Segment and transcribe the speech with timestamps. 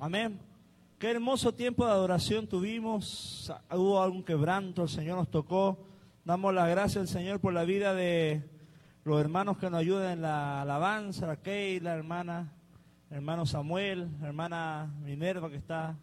[0.00, 0.38] Amén.
[0.96, 3.52] Qué hermoso tiempo de adoración tuvimos.
[3.68, 5.76] Hubo algún quebranto, el Señor nos tocó.
[6.24, 8.48] Damos las gracias al Señor por la vida de
[9.02, 12.52] los hermanos que nos ayudan en la alabanza, la hermana,
[13.10, 15.96] hermano Samuel, hermana Minerva que está,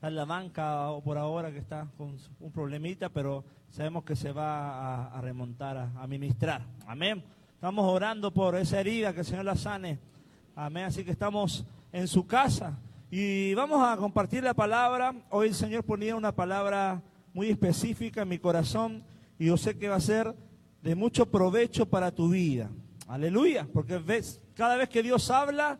[0.00, 4.30] en la banca o por ahora que está con un problemita, pero sabemos que se
[4.30, 6.62] va a, remontar, a ministrar.
[6.86, 7.24] Amén.
[7.52, 9.98] Estamos orando por esa herida, que el Señor la sane.
[10.54, 10.84] Amén.
[10.84, 11.66] Así que estamos
[11.96, 12.78] en su casa.
[13.10, 15.14] Y vamos a compartir la palabra.
[15.30, 19.02] Hoy el Señor ponía una palabra muy específica en mi corazón
[19.38, 20.34] y yo sé que va a ser
[20.82, 22.68] de mucho provecho para tu vida.
[23.08, 25.78] Aleluya, porque ves, cada vez que Dios habla,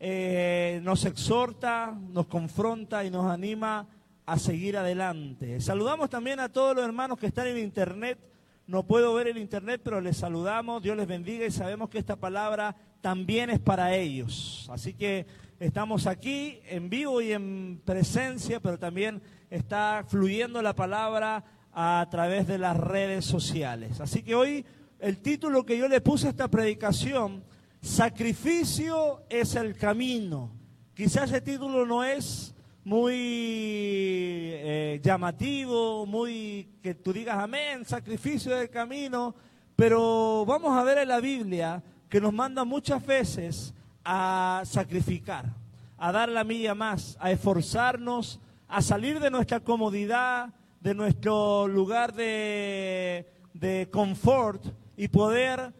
[0.00, 3.86] eh, nos exhorta, nos confronta y nos anima
[4.26, 5.60] a seguir adelante.
[5.60, 8.18] Saludamos también a todos los hermanos que están en internet.
[8.66, 10.82] No puedo ver el internet, pero les saludamos.
[10.82, 14.66] Dios les bendiga y sabemos que esta palabra también es para ellos.
[14.72, 15.26] Así que
[15.60, 22.46] estamos aquí en vivo y en presencia, pero también está fluyendo la palabra a través
[22.46, 24.00] de las redes sociales.
[24.00, 24.64] Así que hoy
[24.98, 27.44] el título que yo le puse a esta predicación,
[27.80, 30.50] Sacrificio es el camino.
[30.94, 38.70] Quizás ese título no es muy eh, llamativo, muy que tú digas amén, sacrificio del
[38.70, 39.34] camino,
[39.76, 45.54] pero vamos a ver en la Biblia que nos manda muchas veces a sacrificar,
[45.96, 52.12] a dar la milla más, a esforzarnos, a salir de nuestra comodidad, de nuestro lugar
[52.14, 54.64] de, de confort
[54.96, 55.72] y poder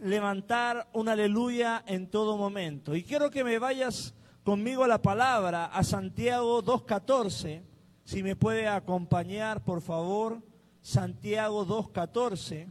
[0.00, 2.94] levantar una aleluya en todo momento.
[2.94, 7.62] Y quiero que me vayas conmigo a la palabra, a Santiago 2.14,
[8.04, 10.42] si me puede acompañar, por favor,
[10.80, 12.70] Santiago 2.14.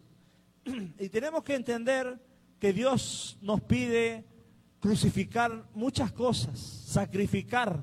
[0.99, 2.19] Y tenemos que entender
[2.59, 4.25] que Dios nos pide
[4.81, 7.79] crucificar muchas cosas, sacrificar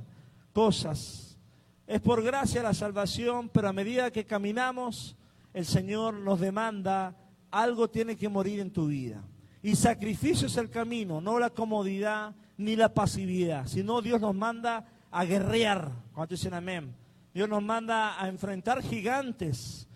[0.53, 1.39] cosas.
[1.87, 5.17] Es por gracia la salvación, pero a medida que caminamos,
[5.55, 7.17] el Señor nos demanda,
[7.51, 9.23] algo tiene que morir en tu vida.
[9.63, 14.85] Y sacrificio es el camino, no la comodidad ni la pasividad, sino Dios nos manda
[15.11, 15.91] a guerrear.
[16.13, 16.95] Cuando dicen amén?
[17.33, 19.89] Dios nos manda a enfrentar gigantes.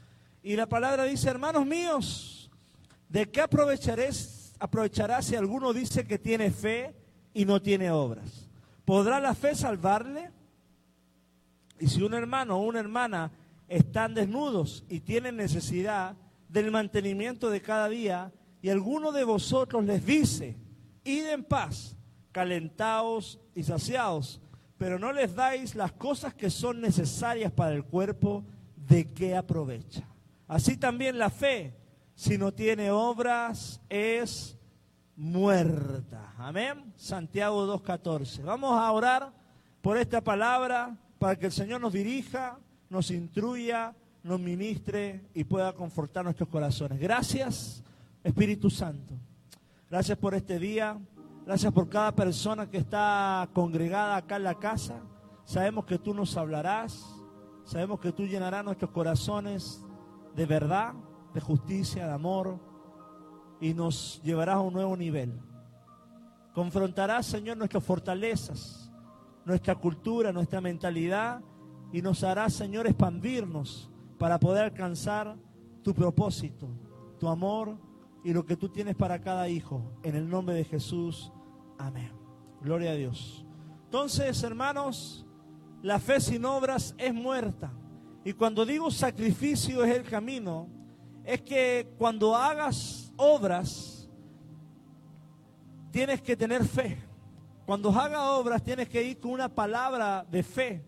[0.43, 2.51] Y la palabra dice, hermanos míos,
[3.09, 6.95] ¿de qué aprovecharéis aprovechará si alguno dice que tiene fe
[7.35, 8.49] y no tiene obras?
[8.85, 10.31] ¿Podrá la fe salvarle?
[11.81, 13.33] Y si un hermano o una hermana
[13.67, 16.15] están desnudos y tienen necesidad
[16.49, 20.57] del mantenimiento de cada día, y alguno de vosotros les dice,
[21.03, 21.97] id en paz,
[22.31, 24.41] calentaos y saciados,
[24.79, 28.45] pero no les dais las cosas que son necesarias para el cuerpo,
[28.77, 30.05] ¿de qué aprovecha?
[30.47, 31.75] Así también la fe,
[32.15, 34.59] si no tiene obras, es
[35.17, 36.35] muerta.
[36.39, 36.93] Amén.
[36.97, 38.45] Santiago 2.14.
[38.45, 39.33] Vamos a orar
[39.81, 42.59] por esta palabra para que el Señor nos dirija,
[42.91, 46.99] nos instruya, nos ministre y pueda confortar nuestros corazones.
[46.99, 47.83] Gracias,
[48.23, 49.15] Espíritu Santo.
[49.91, 50.99] Gracias por este día.
[51.45, 55.01] Gracias por cada persona que está congregada acá en la casa.
[55.45, 57.05] Sabemos que tú nos hablarás.
[57.65, 59.85] Sabemos que tú llenarás nuestros corazones
[60.35, 60.95] de verdad,
[61.33, 62.59] de justicia, de amor
[63.61, 65.41] y nos llevarás a un nuevo nivel.
[66.55, 68.93] Confrontarás, Señor, nuestras fortalezas,
[69.45, 71.41] nuestra cultura, nuestra mentalidad
[71.93, 75.37] y nos harás, Señor, expandirnos para poder alcanzar
[75.83, 76.69] tu propósito,
[77.19, 77.79] tu amor
[78.25, 79.93] y lo que tú tienes para cada hijo.
[80.03, 81.33] En el nombre de Jesús.
[81.79, 82.13] Amén.
[82.61, 83.45] Gloria a Dios.
[83.85, 85.27] Entonces, hermanos,
[85.83, 87.73] la fe sin obras es muerta.
[88.25, 90.69] Y cuando digo sacrificio es el camino,
[91.25, 94.09] es que cuando hagas obras,
[95.91, 96.99] tienes que tener fe.
[97.65, 100.85] Cuando hagas obras, tienes que ir con una palabra de fe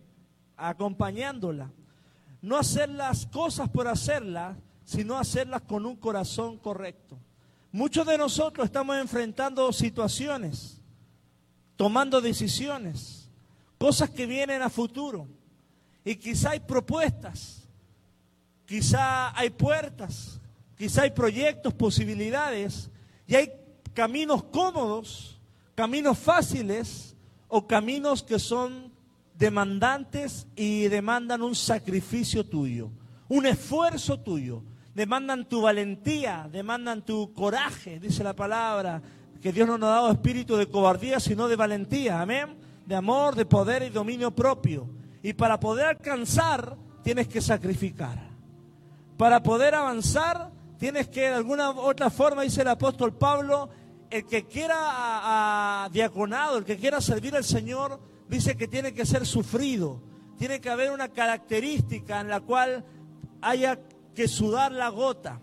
[0.56, 1.71] acompañándola.
[2.43, 7.16] No hacer las cosas por hacerlas, sino hacerlas con un corazón correcto.
[7.72, 10.81] Muchos de nosotros estamos enfrentando situaciones,
[11.77, 13.31] tomando decisiones,
[13.78, 15.27] cosas que vienen a futuro.
[16.04, 17.64] Y quizá hay propuestas
[18.66, 20.41] quizá hay puertas,
[20.77, 22.91] quizá hay proyectos, posibilidades,
[23.27, 23.53] y hay
[23.93, 25.41] caminos cómodos,
[25.75, 27.16] caminos fáciles
[27.49, 28.93] o caminos que son
[29.34, 32.91] demandantes y demandan un sacrificio tuyo,
[33.28, 34.63] un esfuerzo tuyo,
[34.95, 39.03] demandan tu valentía, demandan tu coraje, dice la palabra,
[39.43, 42.57] que Dios no nos ha dado espíritu de cobardía, sino de valentía, amén,
[42.87, 44.89] de amor, de poder y dominio propio.
[45.22, 48.34] Y para poder alcanzar, tienes que sacrificar.
[49.16, 53.69] Para poder avanzar, tienes que de alguna otra forma, dice el apóstol Pablo,
[54.11, 59.07] el que quiera a, diaconado, el que quiera servir al Señor, dice que tiene que
[59.07, 60.03] ser sufrido.
[60.37, 62.84] Tiene que haber una característica en la cual
[63.41, 63.78] haya
[64.15, 65.41] que sudar la gota.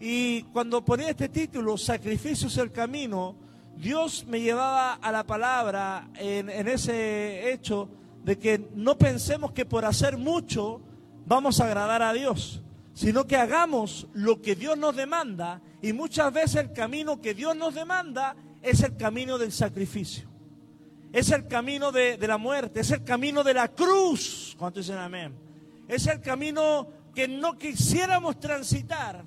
[0.00, 3.36] Y cuando ponía este título, Sacrificios el Camino,
[3.76, 7.88] Dios me llevaba a la palabra en, en, ese hecho
[8.24, 10.80] de que no pensemos que por hacer mucho
[11.26, 12.62] vamos a agradar a Dios,
[12.98, 17.54] sino que hagamos lo que Dios nos demanda y muchas veces el camino que Dios
[17.54, 20.28] nos demanda es el camino del sacrificio.
[21.12, 24.56] Es el camino de, de la muerte, es el camino de la cruz.
[24.58, 25.32] ¿Cuántos dicen amén?
[25.86, 29.24] Es el camino que no quisiéramos transitar,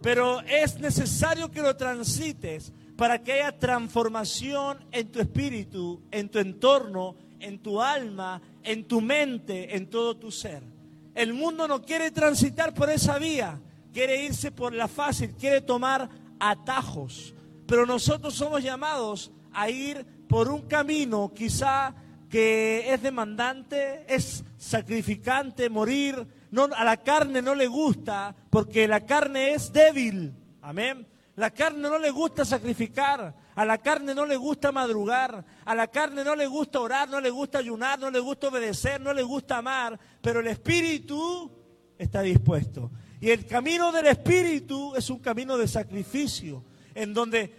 [0.00, 6.38] pero es necesario que lo transites para que haya transformación en tu espíritu, en tu
[6.38, 10.71] entorno, en tu alma, en tu mente, en todo tu ser.
[11.14, 13.60] El mundo no quiere transitar por esa vía,
[13.92, 16.08] quiere irse por la fácil, quiere tomar
[16.40, 17.34] atajos.
[17.66, 21.94] Pero nosotros somos llamados a ir por un camino quizá
[22.28, 26.26] que es demandante, es sacrificante, morir.
[26.50, 30.34] No, a la carne no le gusta porque la carne es débil.
[30.62, 31.06] Amén.
[31.36, 35.88] La carne no le gusta sacrificar, a la carne no le gusta madrugar, a la
[35.88, 39.22] carne no le gusta orar, no le gusta ayunar, no le gusta obedecer, no le
[39.22, 41.50] gusta amar, pero el espíritu
[41.98, 42.90] está dispuesto.
[43.20, 46.64] Y el camino del espíritu es un camino de sacrificio,
[46.94, 47.54] en donde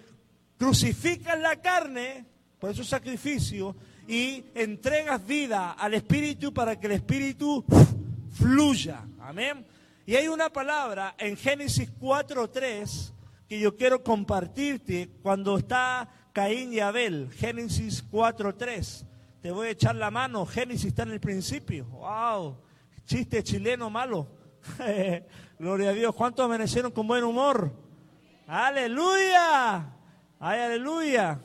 [0.58, 2.26] crucificas la carne,
[2.60, 3.76] por eso sacrificio,
[4.08, 7.64] y entregas vida al espíritu para que el espíritu
[8.32, 9.06] fluya.
[9.22, 9.66] Amén.
[10.06, 13.12] Y hay una palabra en Génesis 4.3
[13.48, 19.06] que yo quiero compartirte cuando está Caín y Abel, Génesis 4.3.
[19.42, 21.86] Te voy a echar la mano, Génesis está en el principio.
[21.86, 22.58] ¡Wow!
[23.06, 24.28] Chiste chileno malo.
[25.60, 26.16] Gloria a Dios.
[26.16, 27.72] ¿Cuántos amanecieron con buen humor?
[28.48, 29.94] ¡Aleluya!
[30.40, 31.40] ¡Ay, aleluya!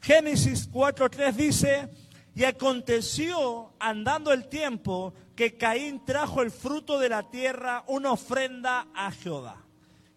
[0.00, 1.90] Génesis 4.3 dice,
[2.34, 8.88] y aconteció andando el tiempo que Caín trajo el fruto de la tierra, una ofrenda
[8.94, 9.64] a Jehová.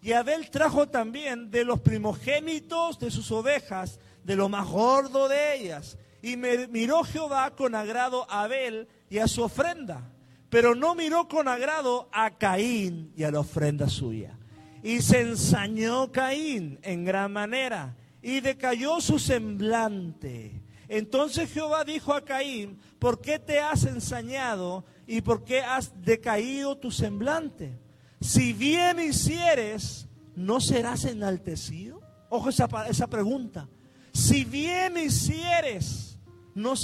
[0.03, 5.55] Y Abel trajo también de los primogénitos de sus ovejas, de lo más gordo de
[5.55, 5.97] ellas.
[6.21, 10.11] Y miró Jehová con agrado a Abel y a su ofrenda,
[10.49, 14.37] pero no miró con agrado a Caín y a la ofrenda suya.
[14.83, 20.61] Y se ensañó Caín en gran manera y decayó su semblante.
[20.89, 26.77] Entonces Jehová dijo a Caín, ¿por qué te has ensañado y por qué has decaído
[26.77, 27.82] tu semblante?
[28.23, 32.01] Si bien hicieres, ¿no serás enaltecido?
[32.29, 33.67] Ojo esa, esa pregunta.
[34.13, 36.17] Si bien hicieres,
[36.55, 36.75] ¿no,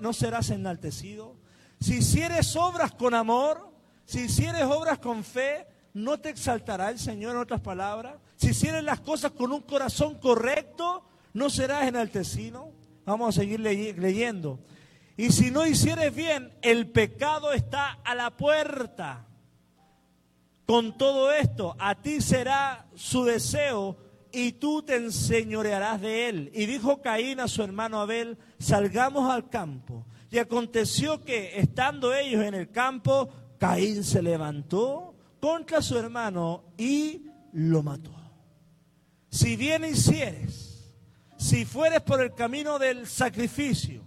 [0.00, 1.36] ¿no serás enaltecido?
[1.80, 3.72] Si hicieres obras con amor,
[4.04, 8.14] si hicieres obras con fe, ¿no te exaltará el Señor en otras palabras?
[8.36, 12.70] Si hicieres las cosas con un corazón correcto, ¿no serás enaltecido?
[13.04, 14.60] Vamos a seguir leyendo.
[15.16, 19.26] Y si no hicieres bien, el pecado está a la puerta
[20.66, 23.96] con todo esto, a ti será su deseo
[24.32, 26.50] y tú te enseñorearás de él.
[26.54, 30.06] Y dijo Caín a su hermano Abel, salgamos al campo.
[30.30, 33.28] Y aconteció que, estando ellos en el campo,
[33.58, 38.10] Caín se levantó contra su hermano y lo mató.
[39.30, 40.92] Si bien hicieres,
[41.36, 44.02] si fueres por el camino del sacrificio,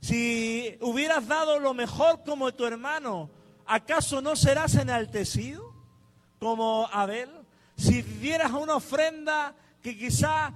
[0.00, 3.30] si hubieras dado lo mejor como tu hermano,
[3.66, 5.67] ¿acaso no serás enaltecido?
[6.38, 7.30] Como Abel,
[7.76, 10.52] si dieras una ofrenda que quizá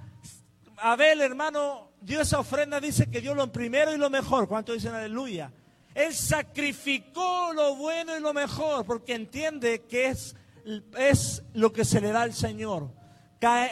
[0.77, 4.47] Abel, hermano, dio esa ofrenda, dice que dio lo primero y lo mejor.
[4.47, 5.51] ¿Cuánto dicen aleluya?
[5.95, 10.35] Él sacrificó lo bueno y lo mejor porque entiende que es,
[10.97, 12.89] es lo que se le da al Señor.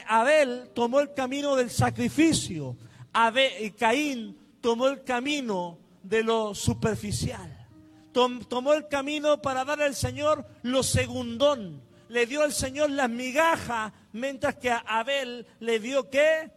[0.07, 2.75] Abel tomó el camino del sacrificio
[3.13, 7.67] Abel, Caín tomó el camino de lo superficial.
[8.11, 13.93] tomó el camino para dar al Señor lo segundón, le dio al Señor las migajas,
[14.11, 16.51] mientras que a Abel le dio qué?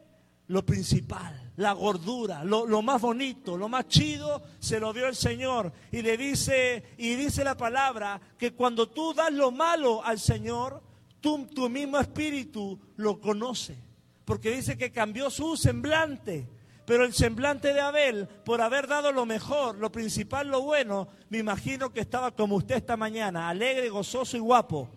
[0.49, 5.15] Lo principal, la gordura, lo, lo, más bonito, lo más chido, se lo dio el
[5.15, 5.73] Señor.
[5.93, 10.83] Y le dice, y dice la palabra, que cuando tú das lo malo al Señor,
[11.21, 13.77] tú, tu mismo espíritu lo conoce.
[14.25, 16.49] Porque dice que cambió su semblante.
[16.85, 21.39] Pero el semblante de Abel, por haber dado lo mejor, lo principal, lo bueno, me
[21.39, 24.91] imagino que estaba como usted esta mañana, alegre, gozoso y guapo.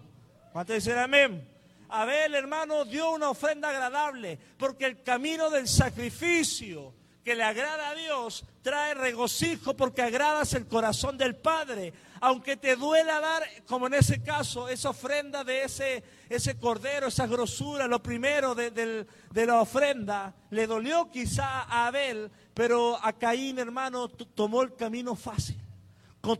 [0.57, 1.47] ¿Cuántos dicen amén?
[1.87, 7.93] Abel, hermano, dio una ofrenda agradable, porque el camino del sacrificio que le agrada a
[7.93, 11.93] Dios trae regocijo porque agradas el corazón del Padre.
[12.21, 17.27] Aunque te duela dar, como en ese caso, esa ofrenda de ese, ese cordero, esa
[17.27, 23.59] grosura, lo primero de, de la ofrenda, le dolió quizá a Abel, pero a Caín,
[23.59, 25.61] hermano, tomó el camino fácil,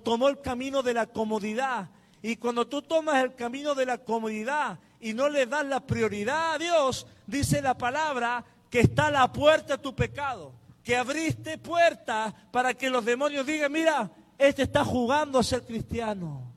[0.04, 1.92] tomó el camino de la comodidad.
[2.22, 6.56] Y cuando tú tomas el camino de la comodidad y no le das la prioridad
[6.56, 10.54] a Dios, dice la palabra que está a la puerta tu pecado
[10.88, 16.54] que abriste puertas para que los demonios digan, mira, este está jugando a ser cristiano.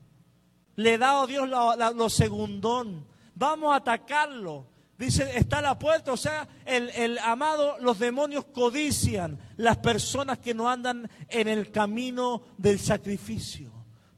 [0.77, 3.05] Le da a Dios lo, segundón.
[3.35, 4.67] Vamos a atacarlo.
[4.97, 6.13] Dice, está a la puerta.
[6.13, 11.69] O sea, el, el amado, los demonios codician las personas que no andan en el
[11.69, 13.70] camino del sacrificio.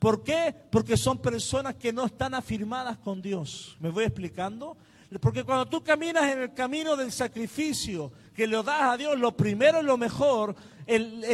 [0.03, 0.53] ¿Por qué?
[0.69, 3.77] Porque son personas que no están afirmadas con Dios.
[3.79, 4.75] ¿Me voy explicando?
[5.21, 9.31] Porque cuando tú caminas en el camino del sacrificio, que lo das a Dios, lo
[9.31, 10.57] primero y lo mejor,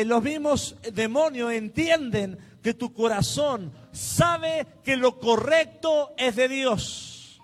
[0.06, 7.42] los mismos demonios entienden que tu corazón sabe que lo correcto es de Dios.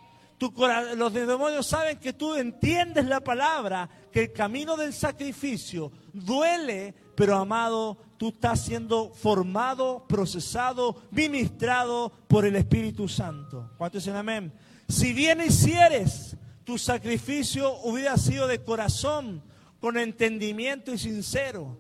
[0.96, 7.38] los demonios saben que tú entiendes la palabra, que el camino del sacrificio duele, pero
[7.38, 13.72] amado, tú estás siendo formado, procesado, ministrado por el Espíritu Santo.
[13.78, 14.54] ¿Cuántos dicen amén?
[14.88, 19.44] Si bien hicieres, tu sacrificio hubiera sido de corazón,
[19.80, 21.78] con entendimiento y sincero.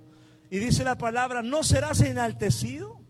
[0.51, 3.01] Y dice la palabra, no serás enaltecido,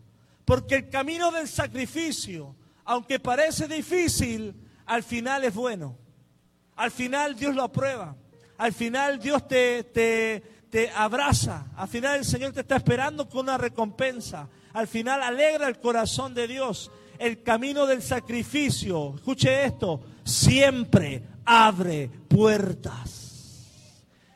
[0.45, 2.55] porque el camino del sacrificio,
[2.85, 4.55] aunque parece difícil,
[4.85, 5.97] al final es bueno.
[6.75, 8.15] Al final Dios lo aprueba.
[8.57, 10.43] Al final Dios te, te,
[10.75, 11.67] te abraza.
[11.77, 14.49] Al final el Señor te está esperando con una recompensa.
[14.73, 22.09] Al final alegra el corazón de Dios el camino del sacrificio, escuche esto, siempre abre
[22.27, 23.63] puertas.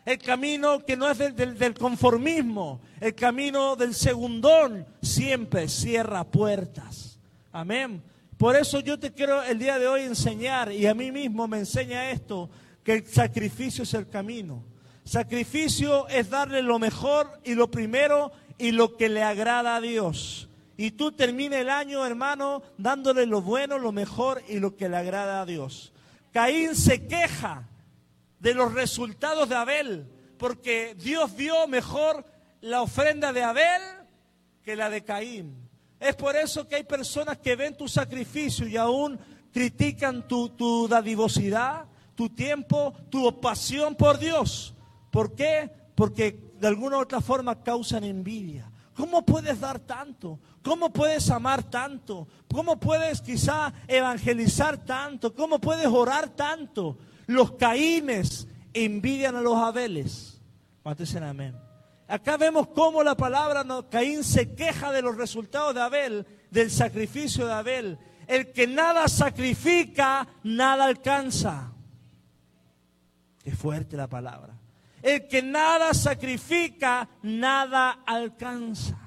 [0.05, 7.19] El camino que no es del, conformismo, el camino del segundón, siempre cierra puertas.
[7.51, 8.01] Amén.
[8.37, 11.59] Por eso yo te quiero el día de hoy enseñar, y a mí mismo me
[11.59, 12.49] enseña esto,
[12.81, 14.68] que el sacrificio es el camino.
[15.09, 20.49] Sacrificio es darle lo mejor y lo primero y lo que le agrada a Dios
[20.77, 24.95] y tú termines el año, hermano, dándole lo bueno, lo mejor y lo que le
[24.95, 25.91] agrada a Dios.
[26.31, 27.67] Caín se queja
[28.39, 32.23] de los resultados de Abel, porque Dios vio mejor
[32.61, 33.81] la ofrenda de Abel
[34.63, 35.53] que la de Caín.
[35.99, 39.19] Es por eso que hay personas que ven tu sacrificio y aún
[39.51, 40.87] critican tu, tu
[42.15, 44.75] tu tiempo, tu pasión por Dios.
[45.11, 45.71] ¿Por qué?
[45.95, 48.71] Porque de alguna u otra forma causan envidia.
[48.95, 50.39] ¿Cómo puedes dar tanto?
[50.61, 52.27] ¿Cómo puedes amar tanto?
[52.51, 55.33] ¿Cómo puedes quizá evangelizar tanto?
[55.33, 56.97] ¿Cómo puedes orar tanto?
[57.25, 60.41] Los caínes envidian a los abeles.
[60.83, 61.55] ¿Cuántos dicen amén?
[62.09, 67.45] Acá vemos cómo la palabra Caín se queja de los resultados de Abel, del sacrificio
[67.45, 67.99] de Abel.
[68.27, 71.71] El que nada sacrifica, nada alcanza.
[73.43, 74.58] Qué fuerte la palabra.
[75.01, 78.97] El que nada sacrifica, nada alcanza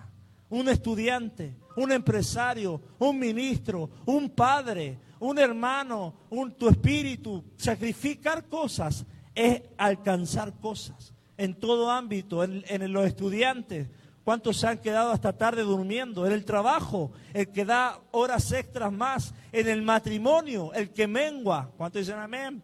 [0.48, 7.44] un estudiante, un empresario, un ministro, un padre, un hermano, un, tu espíritu.
[7.56, 13.88] Sacrificar cosas es alcanzar cosas en todo ámbito, en, en los estudiantes.
[14.24, 16.26] ¿Cuántos se han quedado hasta tarde durmiendo?
[16.26, 19.34] En el trabajo, el que da horas extras más.
[19.50, 21.70] En el matrimonio, el que mengua.
[21.76, 22.62] ¿Cuántos dicen amén?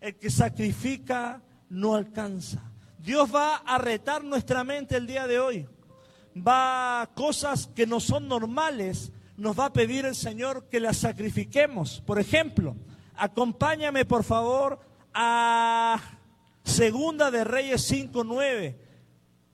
[0.00, 2.62] El que sacrifica no alcanza.
[2.98, 5.66] Dios va a retar nuestra mente el día de hoy
[6.36, 12.02] va cosas que no son normales, nos va a pedir el Señor que las sacrifiquemos.
[12.06, 12.76] Por ejemplo,
[13.16, 14.80] acompáñame por favor
[15.14, 16.00] a
[16.64, 18.76] Segunda de Reyes 5.9.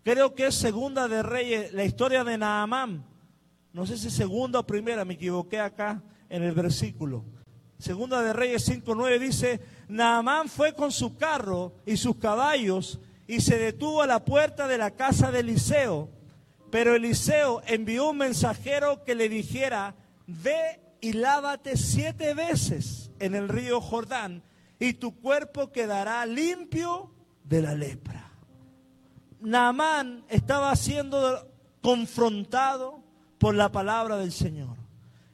[0.02, 3.04] Creo que es Segunda de Reyes, la historia de Naamán.
[3.72, 7.25] No sé si segunda o primera, me equivoqué acá en el versículo.
[7.78, 13.59] Segunda de Reyes 5.9 dice, Naamán fue con su carro y sus caballos y se
[13.59, 16.11] detuvo a la puerta de la casa de Eliseo
[16.71, 19.95] pero Eliseo envió un mensajero que le dijera,
[20.26, 24.42] ve y lávate siete veces en el río Jordán
[24.78, 27.11] y tu cuerpo quedará limpio
[27.45, 28.30] de la lepra.
[29.40, 31.49] Naamán estaba siendo
[31.80, 33.02] confrontado
[33.38, 34.76] por la palabra del Señor.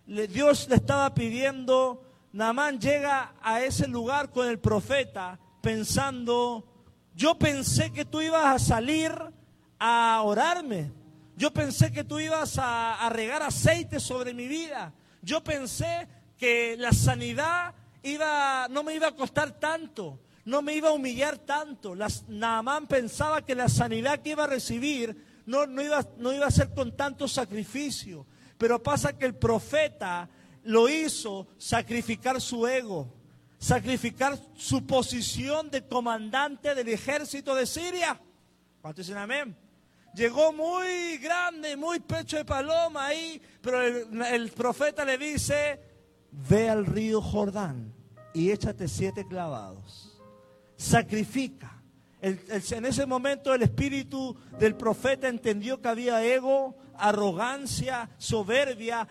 [0.06, 2.03] Dios le estaba pidiendo,
[2.34, 6.66] Naamán llega a ese lugar con el profeta pensando,
[7.14, 9.12] yo pensé que tú ibas a salir
[9.78, 10.90] a orarme,
[11.36, 14.92] yo pensé que tú ibas a, regar aceite sobre mi vida.
[15.22, 17.72] Yo pensé que la sanidad
[18.02, 20.18] iba, no me iba a costar tanto.
[20.44, 21.94] no me iba a humillar tanto.
[21.94, 26.50] Las, Naamán pensaba que la sanidad que iba a recibir no, iba, no iba a
[26.50, 28.26] ser con tanto sacrificio.
[28.58, 30.28] Pero pasa que el profeta
[30.64, 33.12] lo hizo sacrificar su ego,
[33.58, 38.20] sacrificar su posición de comandante del ejército de Siria.
[38.80, 39.56] ¿Cuántos dicen amén?
[40.14, 45.80] Llegó muy grande, muy pecho de paloma ahí, pero el, profeta le dice,
[46.30, 47.92] ve al río Jordán
[48.32, 50.20] y échate siete clavados.
[50.76, 51.82] Sacrifica.
[52.20, 59.06] En ese momento el espíritu del profeta entendió que había ego, arrogancia, soberbia,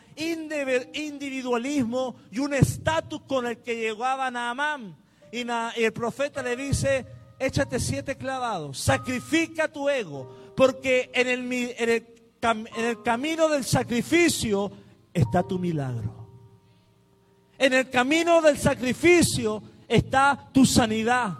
[0.93, 4.95] individualismo y un estatus con el que llegaba Naamán.
[5.31, 7.05] Y, y el profeta le dice,
[7.39, 14.71] échate siete clavados, sacrifica tu ego, porque en el, en el camino del sacrificio
[15.13, 16.21] está tu milagro.
[17.57, 21.37] En el camino del sacrificio está tu sanidad.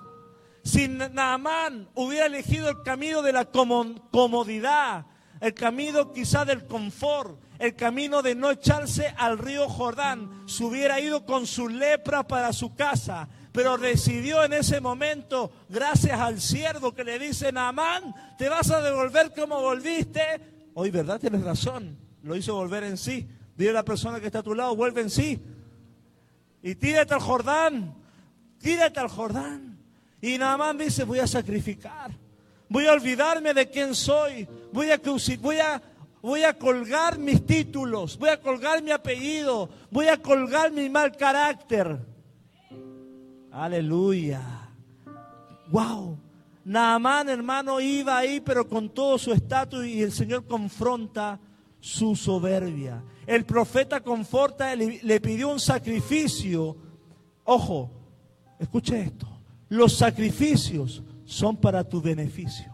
[0.64, 5.06] Si Naamán hubiera elegido el camino de la como- comodidad,
[5.44, 11.00] el camino quizá del confort, el camino de no echarse al río Jordán, se hubiera
[11.00, 16.94] ido con su lepra para su casa, pero decidió en ese momento, gracias al siervo
[16.94, 20.22] que le dice, Naamán, te vas a devolver como volviste.
[20.76, 21.20] Hoy, ¿verdad?
[21.20, 23.28] Tienes razón, lo hizo volver en sí.
[23.56, 25.40] Dile a la persona que está a tu lado, vuelve en sí
[26.64, 27.94] y tírate al Jordán,
[28.58, 29.78] tírate al Jordán.
[30.22, 32.12] Y Naamán dice, voy a sacrificar,
[32.74, 35.00] voy a olvidarme de quién soy, voy a,
[35.40, 35.80] voy a,
[36.24, 41.16] voy a colgar mis títulos, voy a colgar mi apellido, voy a colgar mi mal
[41.16, 42.00] carácter.
[43.52, 44.42] Aleluya.
[45.70, 46.18] Wow.
[46.66, 51.40] Naamán, hermano, iba ahí, pero con todo su estatus y el Señor confronta
[51.80, 53.04] su soberbia.
[53.28, 56.76] El profeta conforta, le, le pidió un sacrificio.
[57.44, 57.92] Ojo,
[58.58, 59.28] escuche esto.
[59.70, 61.04] Los sacrificios
[61.34, 62.72] son para tu beneficio.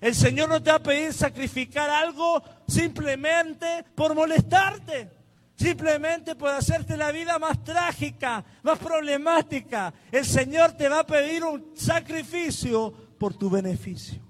[0.00, 5.10] El Señor no te va a pedir sacrificar algo simplemente por molestarte.
[5.56, 9.94] Simplemente por hacerte la vida más trágica, más problemática.
[10.10, 14.20] El Señor te va a pedir un sacrificio por tu beneficio.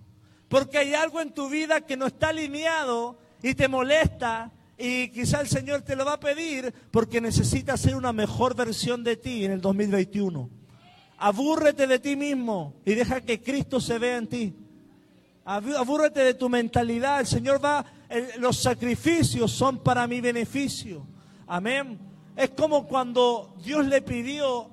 [0.49, 5.40] Porque hay algo en tu vida que no está alineado y te molesta y quizá
[5.40, 9.45] el Señor te lo va a pedir porque necesita ser una mejor versión de ti
[9.45, 10.63] en el 2021.
[11.26, 14.54] Abúrrete de ti mismo y deja que Cristo se vea en ti.
[15.47, 17.21] Abú- Abúrrete de tu mentalidad.
[17.21, 17.82] El Señor va,
[18.39, 21.06] los sacrificios son para mi beneficio.
[21.47, 21.99] Amén.
[22.37, 24.69] Es como cuando Dios le pidió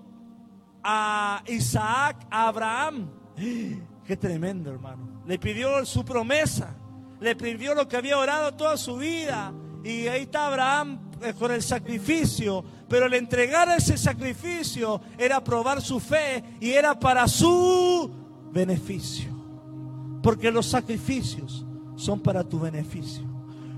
[0.83, 3.09] a Isaac, a Abraham.
[4.05, 5.21] Qué tremendo, hermano.
[5.25, 6.75] Le pidió su promesa.
[7.21, 9.53] Le pidió lo que había orado toda su vida.
[9.83, 12.63] Y ahí está Abraham eh, con el sacrificio.
[12.87, 18.11] Pero el entregar ese sacrificio era probar su fe y era para su
[18.51, 19.31] beneficio.
[20.21, 21.65] Porque los sacrificios
[21.95, 23.23] son para tu beneficio.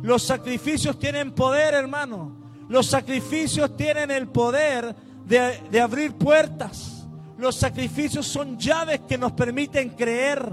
[0.02, 2.36] Los sacrificios tienen poder, hermano.
[2.68, 7.08] Los sacrificios tienen el poder de, de abrir puertas.
[7.38, 10.52] Los sacrificios son llaves que nos permiten creer.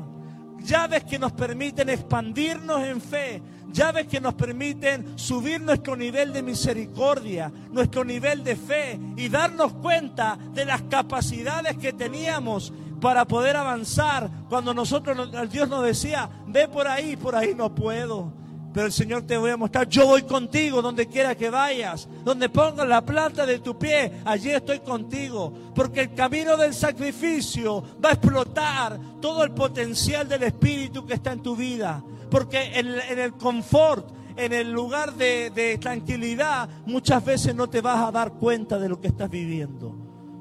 [0.65, 3.43] Llaves que nos permiten expandirnos en fe.
[3.73, 9.73] Llaves que nos permiten subir nuestro nivel de misericordia, nuestro nivel de fe y darnos
[9.75, 14.29] cuenta de las capacidades que teníamos para poder avanzar.
[14.49, 18.33] Cuando nosotros, nos- Dios nos decía, ve por ahí, por ahí no puedo.
[18.73, 22.49] Pero el Señor te voy a mostrar, yo voy contigo donde quiera que vayas, donde
[22.49, 25.53] pongas la planta de tu pie, allí estoy contigo.
[25.75, 31.33] Porque el camino del sacrificio va a explotar todo el potencial del Espíritu que está
[31.33, 32.03] en tu vida.
[32.31, 38.07] Porque en, el confort, en el lugar de, de tranquilidad, muchas veces no te vas
[38.07, 39.97] a dar cuenta de lo que estás viviendo.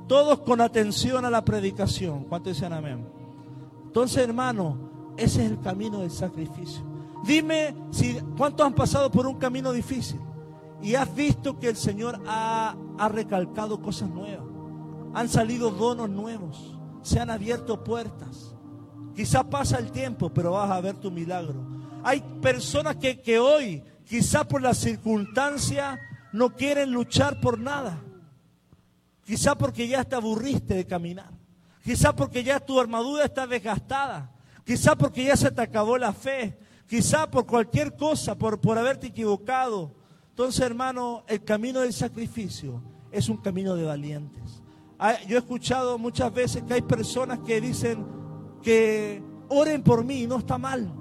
[0.08, 2.26] Todos con atención a la predicación.
[2.26, 3.08] ¿Cuántos dicen amén?
[3.86, 6.89] Entonces, hermano, ese es el camino del sacrificio.
[7.30, 10.20] Dime si cuántos han pasado por un camino difícil
[10.82, 14.48] y has visto que el Señor ha, ha recalcado cosas nuevas.
[15.14, 18.56] Han salido donos nuevos, se han abierto puertas.
[19.16, 21.68] Quizá pasa el tiempo, pero vas a ver tu milagro.
[22.04, 26.00] Hay personas que, que hoy, quizá por la circunstancia,
[26.34, 28.02] no quieren luchar por nada.
[29.24, 31.30] Quizá porque ya te aburriste de caminar.
[31.84, 34.32] Quizá porque ya tu armadura está desgastada.
[34.66, 36.58] Quizá porque ya se te acabó la fe.
[36.90, 39.94] Quizá por cualquier cosa, por, por haberte equivocado.
[40.32, 44.64] Entonces, hermano, el camino del sacrificio es un camino de valientes.
[44.98, 48.08] Ah, Yo he escuchado muchas veces que hay personas que dicen
[48.64, 50.92] que oren por mí, no está mal.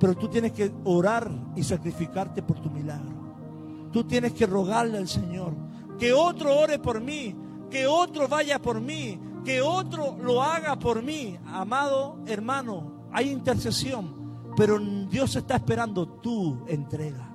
[0.00, 3.88] Pero tú tienes que orar y sacrificarte por tu milagro.
[3.92, 5.54] Tú tienes que rogarle al Señor
[5.96, 7.36] que otro ore por mí,
[7.70, 11.38] que otro vaya por mí, que otro lo haga por mí.
[11.46, 14.19] Amado hermano, hay intercesión,
[14.60, 17.32] pero Dios está esperando tu entrega,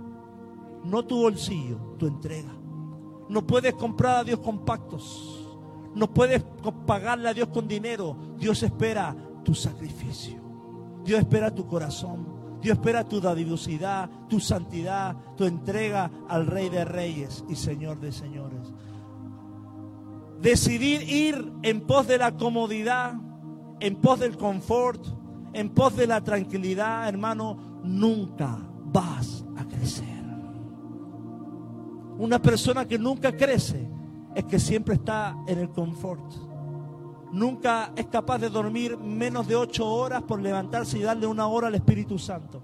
[0.83, 2.53] no tu bolsillo, tu entrega.
[3.29, 5.43] No puedes comprar a Dios con pactos.
[5.95, 6.45] No puedes
[6.85, 8.15] pagarle a Dios con dinero.
[8.37, 10.39] Dios espera tu sacrificio.
[11.03, 12.27] Dios espera tu corazón.
[12.61, 18.11] Dios espera tu dadivosidad, tu santidad, tu entrega al Rey de Reyes y Señor de
[18.11, 18.71] Señores.
[20.43, 23.15] Decidir ir en pos de la comodidad,
[23.79, 25.03] en pos del confort,
[25.55, 28.57] en pos de la tranquilidad, hermano, nunca
[28.91, 30.25] vas a crecer.
[32.17, 33.89] Una persona que nunca crece
[34.35, 36.29] es que siempre está en el confort.
[37.31, 41.67] Nunca es capaz de dormir menos de ocho horas por levantarse y darle una hora
[41.67, 42.61] al Espíritu Santo.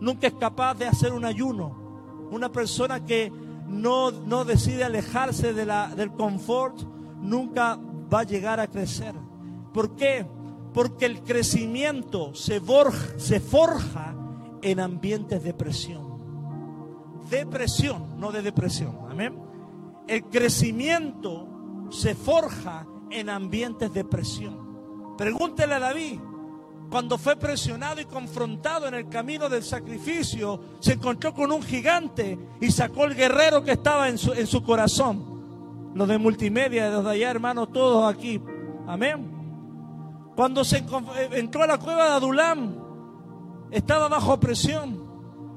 [0.00, 2.28] Nunca es capaz de hacer un ayuno.
[2.30, 3.32] Una persona que
[3.66, 6.82] no, no decide alejarse del confort
[7.20, 7.76] nunca
[8.12, 9.14] va a llegar a crecer.
[9.72, 10.24] ¿Por qué?
[10.76, 14.14] Porque el crecimiento se, forja
[14.60, 17.22] en ambientes de presión.
[17.30, 18.98] Depresión, no de depresión.
[19.10, 19.38] Amén.
[20.06, 25.16] El crecimiento se forja en ambientes de presión.
[25.16, 26.20] Pregúntele a David,
[26.90, 32.38] cuando fue presionado y confrontado en el camino del sacrificio, se encontró con un gigante
[32.60, 35.92] y sacó el guerrero que estaba en su, en su corazón.
[35.94, 38.42] Los de multimedia, los de allá, hermanos, todos aquí.
[38.86, 39.35] Amén.
[40.36, 40.84] Cuando se eh,
[41.32, 42.76] entró a la cueva de Adulam,
[43.70, 45.04] estaba bajo presión.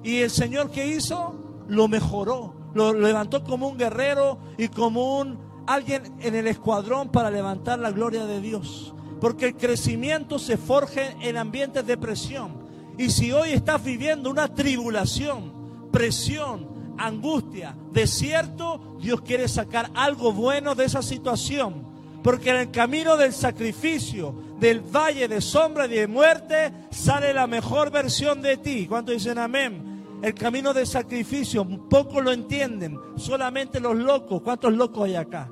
[0.04, 2.56] Y el Señor que hizo, lo mejoró.
[2.74, 5.38] Lo levantó como un guerrero y como un
[5.68, 8.94] alguien en el escuadrón para levantar la gloria de Dios.
[9.20, 12.58] Porque el crecimiento se forja en ambientes de presión.
[12.98, 20.74] Y si hoy estás viviendo una tribulación, presión, angustia, desierto, Dios quiere sacar algo bueno
[20.74, 21.86] de esa situación.
[22.24, 27.48] Porque en el camino del sacrificio, del valle de sombra y de muerte, sale la
[27.48, 28.88] mejor versión de ti.
[28.88, 30.20] ¿Cuántos dicen amén?
[30.22, 34.42] El camino de sacrificio, pocos lo entienden, solamente los locos.
[34.42, 35.50] ¿Cuántos locos hay acá?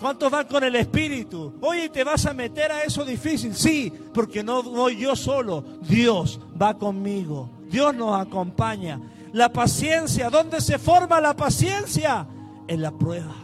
[0.00, 1.54] ¿Cuántos van con el Espíritu?
[1.60, 3.54] Oye, ¿te vas a meter a eso difícil?
[3.54, 5.62] Sí, porque no voy yo solo.
[5.82, 7.50] Dios va conmigo.
[7.68, 9.00] Dios nos acompaña.
[9.32, 12.26] La paciencia, ¿dónde se forma la paciencia?
[12.66, 13.34] En la prueba.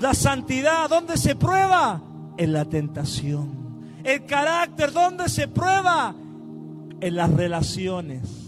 [0.00, 2.02] La santidad, ¿dónde se prueba?
[2.36, 4.00] En la tentación.
[4.04, 6.14] El carácter, ¿dónde se prueba?
[7.00, 8.42] En las relaciones.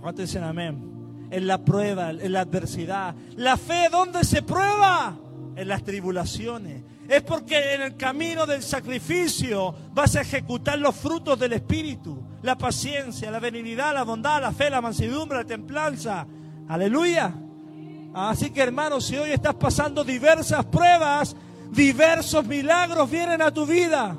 [0.00, 1.28] ¿Cuántos dicen amén?
[1.30, 3.14] En la prueba, en la adversidad.
[3.36, 5.16] La fe, ¿dónde se prueba?
[5.56, 6.82] En las tribulaciones.
[7.08, 12.22] Es porque en el camino del sacrificio vas a ejecutar los frutos del Espíritu.
[12.42, 16.26] La paciencia, la benignidad, la bondad, la fe, la mansedumbre, la templanza.
[16.68, 17.34] Aleluya.
[18.14, 21.36] Así que hermanos, si hoy estás pasando diversas pruebas,
[21.70, 24.16] diversos milagros vienen a tu vida.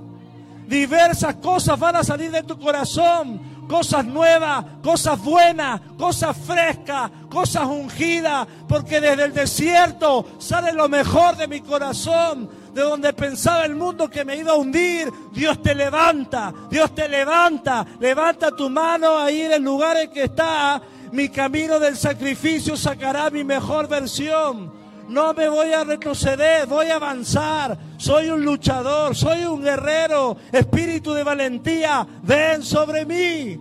[0.67, 7.63] Diversas cosas van a salir de tu corazón cosas nuevas, cosas buenas, cosas frescas, cosas
[7.67, 12.59] ungidas, porque desde el desierto sale lo mejor de mi corazón.
[12.73, 17.07] De donde pensaba el mundo que me iba a hundir, Dios te levanta, Dios te
[17.07, 20.81] levanta, levanta tu mano ahí en el lugar en que está.
[21.13, 24.80] Mi camino del sacrificio sacará mi mejor versión.
[25.11, 27.77] No me voy a retroceder, voy a avanzar.
[27.97, 30.37] Soy un luchador, soy un guerrero.
[30.53, 33.59] Espíritu de valentía, ven sobre mí.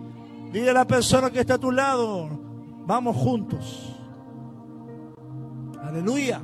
[0.49, 2.29] Dile a la persona que está a tu lado,
[2.85, 3.93] vamos juntos.
[5.83, 6.41] Aleluya.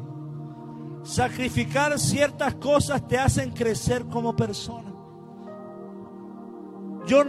[1.04, 4.92] Sacrificar ciertas cosas te hacen crecer como persona.
[7.06, 7.24] Yo,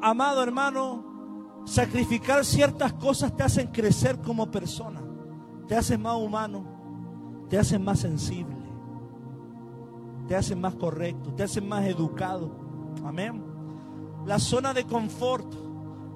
[0.00, 5.02] amado hermano, sacrificar ciertas cosas te hacen crecer como persona.
[5.66, 6.77] Te hacen más humano
[7.48, 8.56] te hacen más sensible,
[10.26, 12.50] te hacen más correcto, te hacen más educado.
[13.04, 13.42] Amén.
[14.26, 15.54] La zona de confort,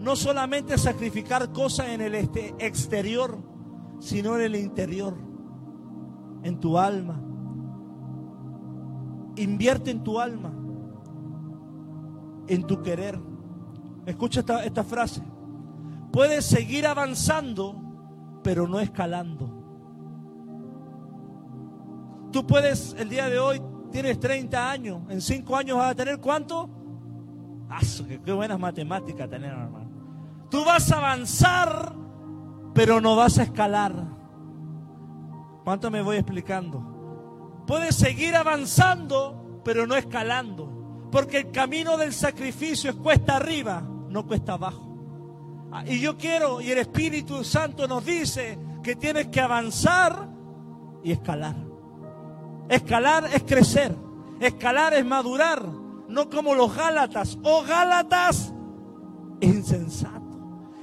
[0.00, 3.38] no solamente sacrificar cosas en el este, exterior,
[4.00, 5.16] sino en el interior,
[6.42, 7.20] en tu alma.
[9.36, 10.52] Invierte en tu alma,
[12.48, 13.18] en tu querer.
[14.04, 15.22] Escucha esta, esta frase.
[16.12, 17.80] Puedes seguir avanzando,
[18.42, 19.51] pero no escalando.
[22.32, 26.18] Tú puedes, el día de hoy, tienes 30 años, en 5 años vas a tener
[26.18, 26.70] cuánto?
[27.68, 27.80] Ah,
[28.24, 29.90] qué, buenas matemáticas tener, hermano.
[30.50, 31.94] Tú vas a avanzar,
[32.74, 33.92] pero no vas a escalar.
[35.62, 37.62] ¿Cuánto me voy explicando?
[37.66, 41.08] Puedes seguir avanzando, pero no escalando.
[41.12, 45.68] Porque el camino del sacrificio es cuesta arriba, no cuesta abajo.
[45.70, 50.28] Ah, y yo quiero, y el Espíritu Santo nos dice que tienes que avanzar
[51.04, 51.71] y escalar.
[52.72, 53.94] Escalar es crecer.
[54.40, 55.62] Escalar es madurar.
[56.08, 57.38] No como los Gálatas.
[57.42, 58.52] Oh Gálatas,
[59.40, 60.22] insensato.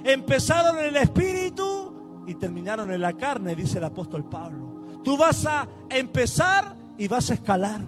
[0.04, 5.02] Empezaron en el espíritu y terminaron en la carne, dice el apóstol Pablo.
[5.04, 7.82] Tú vas a empezar y vas a escalar.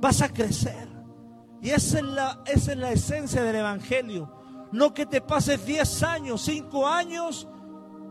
[0.00, 0.88] Vas a crecer.
[1.62, 4.32] Y esa es la, esa es la esencia del Evangelio.
[4.72, 7.46] No que te pases 10 años, 5 años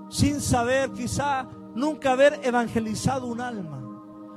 [0.10, 1.45] sin saber quizá
[1.76, 3.82] nunca haber evangelizado un alma,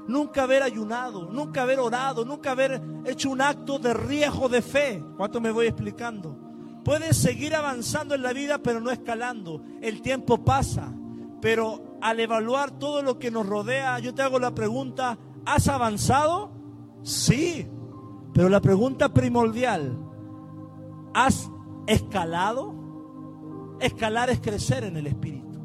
[0.08, 5.04] nunca haber ayunado, nunca haber orado, nunca haber hecho un acto de riesgo de fe.
[5.16, 6.36] ¿Cuánto me voy explicando?
[6.84, 9.62] Puedes seguir avanzando en la vida, pero no escalando.
[9.80, 10.92] El tiempo pasa,
[11.40, 16.50] pero al evaluar todo lo que nos rodea, yo te hago la pregunta, ¿has avanzado?
[17.02, 17.68] Sí,
[18.32, 19.98] pero la pregunta primordial,
[21.12, 21.50] ¿has
[21.86, 22.74] escalado?
[23.80, 25.58] Escalar es crecer en el Espíritu.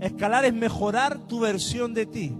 [0.00, 2.36] Escalar es mejorar tu versión de ti.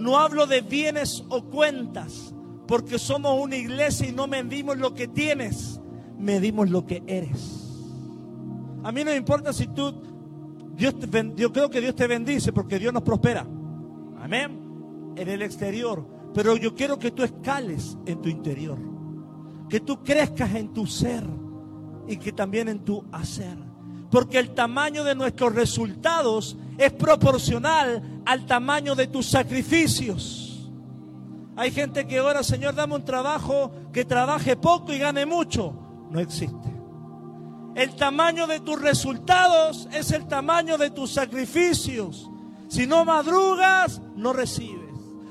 [0.00, 2.34] No hablo de bienes o cuentas,
[2.66, 5.78] porque somos una iglesia y no medimos lo que tienes,
[6.18, 7.60] medimos lo que eres.
[8.82, 9.94] A mí no me importa si tú,
[10.74, 10.94] Dios
[11.36, 13.46] yo creo que Dios te bendice porque Dios nos prospera.
[14.18, 15.12] Amén.
[15.16, 16.06] En el exterior.
[16.32, 18.78] Pero yo quiero que tú escales en tu interior.
[19.68, 21.24] Que tú crezcas en tu ser
[22.08, 23.69] y que también en tu hacer.
[24.10, 30.70] Porque el tamaño de nuestros resultados es proporcional al tamaño de tus sacrificios.
[31.56, 35.74] Hay gente que ora, Señor, dame un trabajo que trabaje poco y gane mucho.
[36.10, 36.70] No existe.
[37.74, 42.30] El tamaño de tus resultados es el tamaño de tus sacrificios.
[42.68, 44.80] Si no madrugas, no recibes.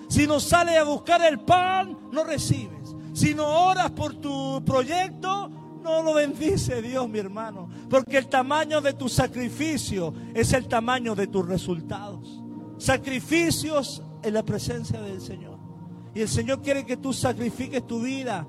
[0.08, 2.96] Si no sales a buscar el pan, no recibes.
[3.14, 7.70] Si no oras por tu proyecto, no lo bendice Dios, mi hermano.
[7.90, 12.44] Porque el tamaño de tu sacrificio es el tamaño de tus resultados.
[12.78, 15.58] Sacrificios en la presencia del Señor.
[16.14, 18.48] Y el Señor quiere que tú sacrifiques tu vida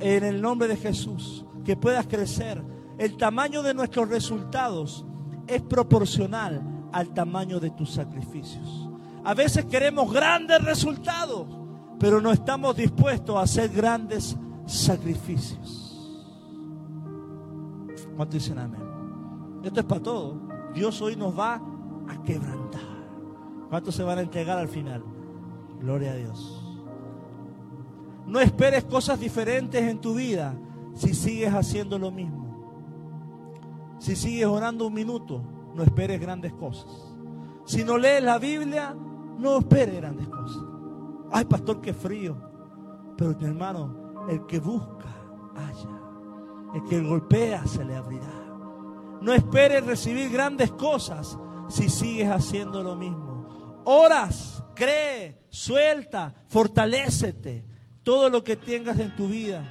[0.00, 1.44] en el nombre de Jesús.
[1.64, 2.62] Que puedas crecer.
[2.98, 5.04] El tamaño de nuestros resultados
[5.46, 8.88] es proporcional al tamaño de tus sacrificios.
[9.24, 11.46] A veces queremos grandes resultados,
[11.98, 15.79] pero no estamos dispuestos a hacer grandes sacrificios.
[18.16, 18.80] ¿Cuánto dicen amén?
[19.62, 20.36] Esto es para todo.
[20.74, 21.60] Dios hoy nos va
[22.08, 22.80] a quebrantar.
[23.68, 25.02] ¿Cuántos se van a entregar al final?
[25.80, 26.56] Gloria a Dios.
[28.26, 30.54] No esperes cosas diferentes en tu vida
[30.94, 32.50] si sigues haciendo lo mismo.
[33.98, 35.42] Si sigues orando un minuto,
[35.74, 37.14] no esperes grandes cosas.
[37.64, 38.94] Si no lees la Biblia,
[39.38, 40.62] no esperes grandes cosas.
[41.30, 42.36] Ay, pastor, qué frío.
[43.16, 43.94] Pero mi hermano,
[44.28, 45.08] el que busca,
[45.54, 45.99] haya.
[46.74, 48.40] El que golpea se le abrirá.
[49.20, 51.36] No esperes recibir grandes cosas
[51.68, 53.82] si sigues haciendo lo mismo.
[53.84, 57.64] Oras, cree, suelta, fortalécete.
[58.02, 59.62] Todo lo que tengas en tu vida.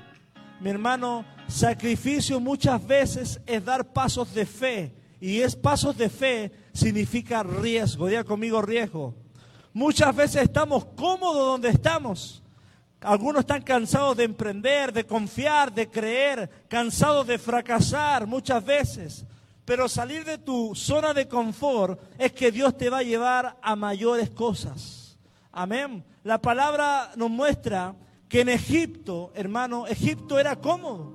[0.59, 4.95] Mi hermano, sacrificio muchas veces es dar pasos de fe.
[5.21, 8.07] Y es pasos de fe significa riesgo.
[8.07, 9.15] Diga conmigo riesgo.
[9.73, 12.43] Muchas veces estamos cómodos donde estamos.
[13.01, 19.25] Algunos están cansados de emprender, de confiar, de creer, cansados de fracasar muchas veces.
[19.63, 23.75] Pero salir de tu zona de confort es que Dios te va a llevar a
[23.75, 25.17] mayores cosas.
[25.51, 26.03] Amén.
[26.23, 27.95] La palabra nos muestra
[28.27, 31.13] que en Egipto, hermano, Egipto era cómodo.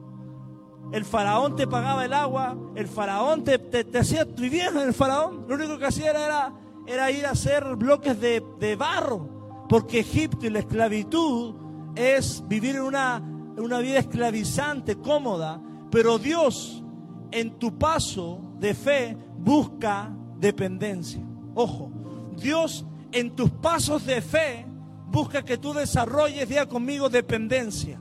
[0.93, 5.45] El faraón te pagaba el agua, el faraón te, te, hacía vivir en el faraón.
[5.49, 6.53] Lo único que hacía era,
[6.87, 11.64] era ir a hacer bloques de, de barro, porque Egipto y la esclavitud
[11.95, 13.23] es vivir una,
[13.57, 16.83] una vida esclavizante, cómoda, pero Dios
[17.31, 21.23] en tu paso de fe busca dependencia.
[21.55, 21.91] Ojo,
[22.37, 24.67] Dios en tus pasos de fe
[25.09, 28.01] busca que tú desarrolles, día conmigo, dependencia.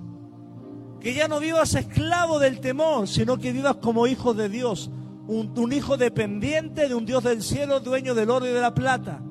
[1.00, 4.90] Que ya no vivas esclavo del temor, sino que vivas como hijo de Dios.
[5.28, 9.22] Un hijo dependiente de un Dios del cielo, dueño del oro y de la plata.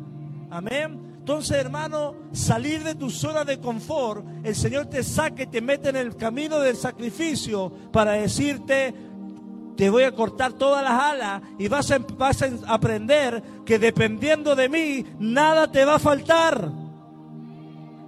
[0.51, 1.02] Amén.
[1.23, 5.95] Entonces, hermano, salir de tu zona de confort, el Señor te saque, te mete en
[5.95, 8.93] el camino del sacrificio para decirte,
[9.77, 14.57] te voy a cortar todas las alas y vas a, vas a aprender que dependiendo
[14.57, 16.73] de mí, nada te va a faltar.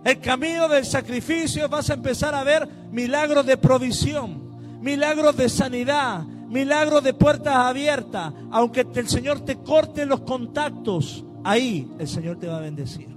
[0.04, 6.24] El camino del sacrificio vas a empezar a ver milagros de provisión, milagros de sanidad,
[6.24, 8.32] milagros de puertas abiertas.
[8.50, 13.08] Aunque el Señor te corte los contactos, ahí el Señor te va a bendecir.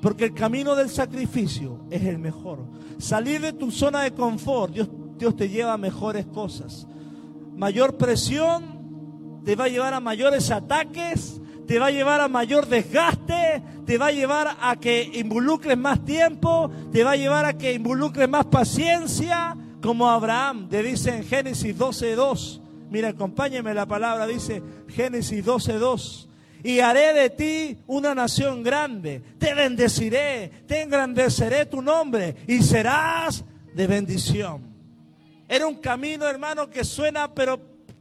[0.00, 2.60] Porque el camino del sacrificio es el mejor.
[2.98, 6.86] Salir de tu zona de confort, Dios, Dios te lleva a mejores cosas.
[7.56, 12.66] Mayor presión te va a llevar a mayores ataques, te va a llevar a mayor
[12.66, 17.56] desgaste, te va a llevar a que involucres más tiempo, te va a llevar a
[17.56, 22.60] que involucres más paciencia, como Abraham, te dice en Génesis 12.2.
[22.90, 26.28] Mira, acompáñeme la palabra, dice Génesis 12.2
[26.64, 29.22] y haré de ti una nación grande.
[29.38, 34.74] Te bendeciré, te engrandeceré tu nombre y serás de bendición.
[35.46, 37.60] Era un camino, hermano, que suena, pero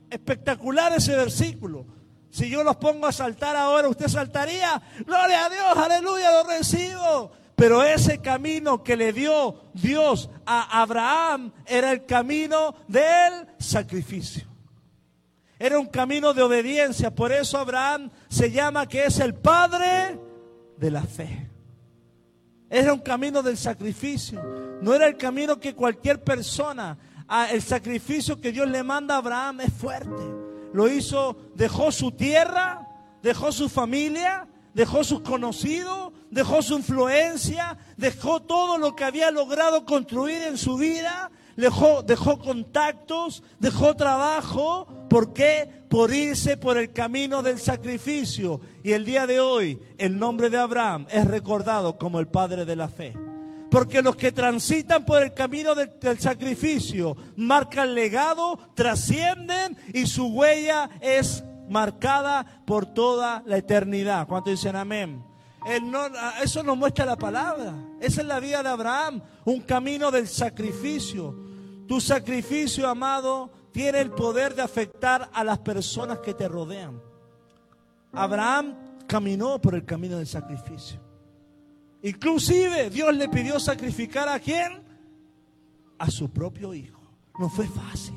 [0.10, 1.86] espectacular ese versículo.
[2.30, 4.82] Si yo los pongo a saltar ahora, usted saltaría.
[5.06, 7.32] Gloria a Dios, aleluya, lo recibo.
[7.56, 14.53] Pero ese camino que le dio Dios a Abraham era el camino del sacrificio.
[15.64, 17.16] Era un camino de obediencia.
[17.16, 20.20] Por eso Abraham se llama que es el padre
[20.76, 21.50] de la fe.
[22.70, 24.44] Era un camino del sacrificio.
[24.82, 26.98] No era el camino que cualquier persona,
[27.30, 30.22] ah, el sacrificio que Dios le manda a Abraham es fuerte.
[30.74, 32.86] Lo hizo, dejó su tierra,
[33.22, 39.86] dejó su familia, dejó sus conocidos, dejó su influencia, dejó todo lo que había logrado
[39.86, 44.88] construir en su vida dejó, dejó contactos, dejó trabajo.
[45.10, 45.70] ¿Por qué?
[45.90, 48.62] Por irse por el camino del sacrificio.
[48.84, 52.76] Y el día de hoy el nombre de Abraham es recordado como el padre de
[52.76, 53.14] la fe.
[53.70, 60.28] Porque los que transitan por el camino del, del, sacrificio marcan legado, trascienden y su
[60.28, 64.28] huella es marcada por toda la eternidad.
[64.28, 65.33] ¿Cuánto dicen amén?
[66.42, 67.74] Eso nos muestra la palabra.
[68.00, 71.36] Esa es la vida de Abraham, un camino del sacrificio.
[71.88, 77.02] Tu sacrificio, amado, tiene el poder de afectar a las personas que te rodean.
[78.12, 78.76] Abraham
[79.08, 81.00] caminó por el camino del sacrificio.
[82.04, 84.84] Inclusive Dios le pidió sacrificar a quién?
[85.98, 87.02] A su propio hijo.
[87.40, 88.16] No fue fácil.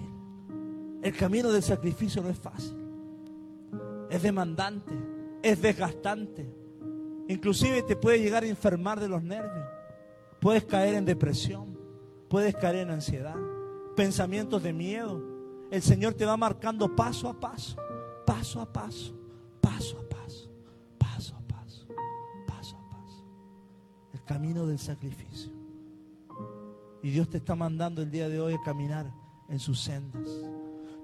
[1.03, 2.77] El camino del sacrificio no es fácil.
[4.11, 4.93] Es demandante,
[5.43, 6.66] es desgastante.
[7.29, 9.67] Inclusive te puede llegar a enfermar de los nervios.
[10.41, 11.77] Puedes caer en depresión.
[12.29, 13.37] Puedes caer en ansiedad.
[13.97, 15.23] Pensamientos de miedo.
[15.71, 17.77] El Señor te va marcando paso a paso.
[18.25, 19.15] Paso a paso.
[19.61, 20.51] Paso a paso.
[20.99, 21.87] Paso a paso.
[22.47, 23.25] Paso a paso.
[24.13, 25.53] El camino del sacrificio.
[27.03, 29.13] Y Dios te está mandando el día de hoy a caminar
[29.49, 30.29] en sus sendas.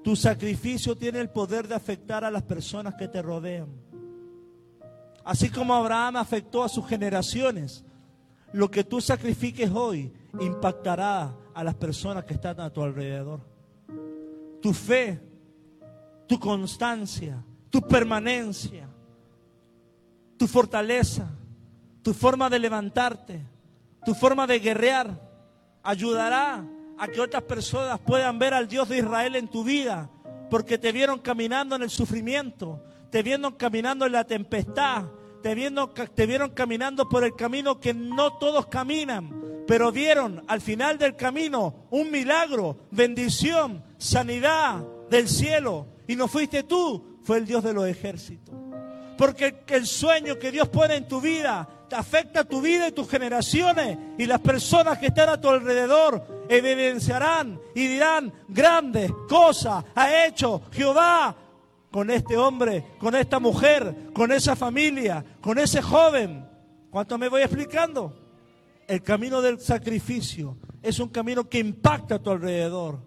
[0.02, 3.68] Tu sacrificio tiene el poder de afectar a las personas que te rodean.
[5.24, 7.84] Así como Abraham afectó a sus generaciones,
[8.52, 13.40] lo que tú sacrifiques hoy impactará a las personas que están a tu alrededor.
[14.60, 15.20] Tu fe,
[16.26, 18.88] tu constancia, tu permanencia,
[20.36, 21.30] tu fortaleza,
[22.02, 23.40] tu forma de levantarte,
[24.04, 25.20] tu forma de guerrear,
[25.82, 26.64] ayudará
[26.98, 30.10] a que otras personas puedan ver al Dios de Israel en tu vida,
[30.50, 32.82] porque te vieron caminando en el sufrimiento,
[33.12, 35.04] te vieron caminando en la tempestad,
[35.42, 41.14] te vieron, caminando por el camino que no todos caminan, pero vieron al final del
[41.14, 45.88] camino un milagro, bendición, sanidad del cielo.
[46.08, 48.54] Y no fuiste tú, fue el Dios de los ejércitos.
[49.18, 53.10] Porque el sueño que Dios pone en tu vida afecta a tu vida y tus
[53.10, 53.98] generaciones.
[54.16, 60.62] Y las personas que están a tu alrededor evidenciarán y dirán, grandes cosas ha hecho
[60.72, 61.36] Jehová
[61.92, 66.48] con este hombre, con esta mujer, con esa familia, con ese joven.
[66.90, 68.18] ¿Cuánto me voy explicando?
[68.88, 72.98] El camino del sacrificio es un camino que impacta a tu alrededor.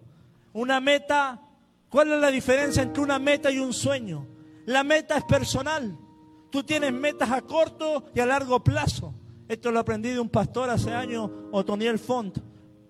[0.52, 1.42] Una meta,
[1.90, 4.26] ¿cuál es la diferencia entre una meta y un sueño?
[4.64, 5.98] La meta es personal.
[6.50, 9.14] Tú tienes metas a corto y a largo plazo.
[9.48, 12.38] Esto lo aprendí de un pastor hace años, Otoniel Font.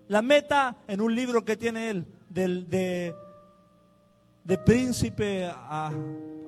[0.07, 3.13] La meta, en un libro que tiene él, del, de
[4.47, 5.91] de príncipe a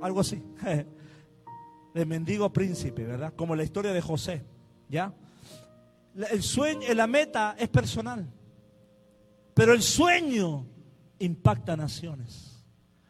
[0.02, 0.42] algo así,
[1.94, 3.34] de mendigo a príncipe, ¿verdad?
[3.36, 4.42] Como la historia de José,
[4.88, 5.14] ¿ya?
[6.32, 8.26] El sueño, la meta es personal,
[9.54, 10.66] pero el sueño
[11.20, 12.64] impacta naciones.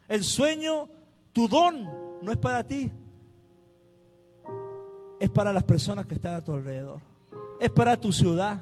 [0.08, 0.88] El sueño,
[1.32, 1.88] tu don,
[2.20, 2.90] no es para ti,
[5.20, 7.00] es para las personas que están a tu alrededor,
[7.60, 8.60] es para tu ciudad,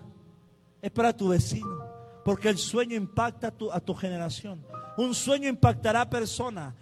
[0.82, 1.86] es para tu vecino,
[2.22, 4.62] porque el sueño impacta a tu generación.
[4.98, 6.74] Un sueño impactará a personas.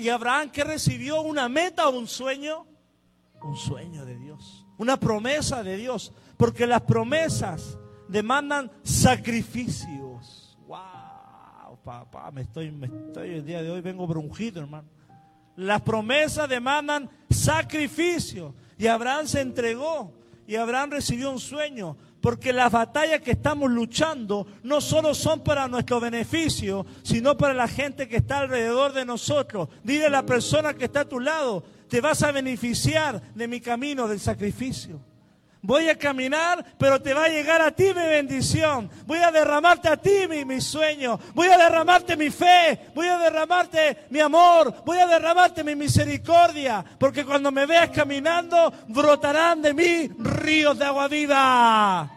[0.00, 2.66] ¿Y Abraham que recibió una meta o un sueño?
[3.40, 4.66] Un sueño de Dios.
[4.78, 6.12] Una promesa de Dios.
[6.36, 7.78] Porque las promesas
[8.08, 10.58] demandan sacrificios.
[10.66, 14.88] Wow, papá, me estoy, me estoy, el día de hoy vengo brunjido, hermano.
[15.54, 18.56] Las promesas demandan sacrificio.
[18.76, 20.12] Y Abraham se entregó.
[20.48, 21.96] Y Abraham recibió un sueño.
[22.26, 27.68] Porque las batallas que estamos luchando no solo son para nuestro beneficio, sino para la
[27.68, 29.68] gente que está alrededor de nosotros.
[29.84, 33.60] Dile a la persona que está a tu lado, te vas a beneficiar de mi
[33.60, 34.98] camino del sacrificio.
[35.62, 38.90] Voy a caminar, pero te va a llegar a ti mi bendición.
[39.06, 41.20] Voy a derramarte a ti mi, mi, sueño.
[41.32, 42.90] Voy a derramarte mi fe.
[42.92, 44.82] Voy a derramarte mi amor.
[44.84, 46.84] Voy a derramarte mi misericordia.
[46.98, 52.15] Porque cuando me veas caminando, brotarán de mí ríos de agua viva.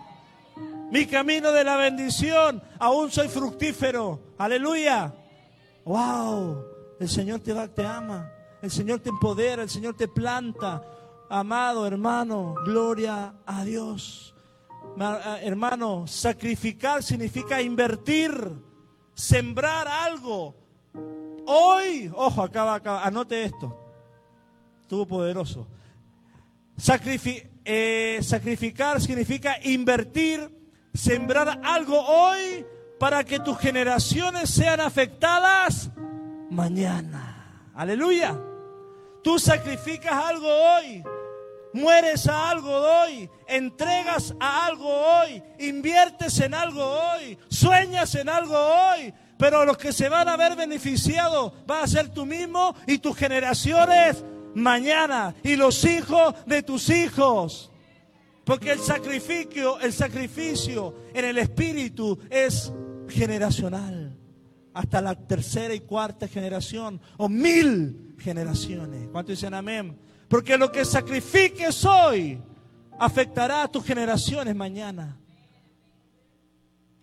[0.91, 4.33] Mi camino de la bendición, aún soy fructífero.
[4.37, 5.13] Aleluya.
[5.85, 6.63] Wow.
[6.99, 8.31] El Señor te, va, te ama.
[8.61, 9.63] El Señor te empodera.
[9.63, 10.83] El Señor te planta.
[11.29, 14.33] Amado hermano, gloria a Dios.
[15.43, 18.33] Hermano, sacrificar significa invertir,
[19.13, 20.55] sembrar algo.
[21.45, 23.77] Hoy, ojo, acá acá, anote esto.
[24.81, 25.67] Estuvo poderoso.
[27.63, 30.49] eh, sacrificar significa invertir,
[30.99, 32.65] sembrar algo hoy
[32.99, 35.89] para que tus generaciones sean afectadas
[36.49, 37.71] mañana.
[37.73, 38.37] Aleluya.
[39.23, 41.03] Tú sacrificas algo hoy
[41.71, 48.57] Mueres a algo hoy, entregas a algo hoy, inviertes en algo hoy, sueñas en algo
[48.57, 52.97] hoy, pero los que se van a ver beneficiados va a ser tú mismo y
[52.97, 54.23] tus generaciones
[54.55, 57.71] mañana y los hijos de tus hijos.
[58.49, 62.73] Porque el sacrificio, el sacrificio en el espíritu es
[63.07, 64.17] generacional.
[64.73, 69.07] Hasta la tercera y cuarta generación o mil generaciones.
[69.11, 69.95] ¿Cuántos dicen amén?
[70.27, 72.41] Porque lo que sacrifiques hoy
[72.97, 75.15] afectará a tus generaciones mañana.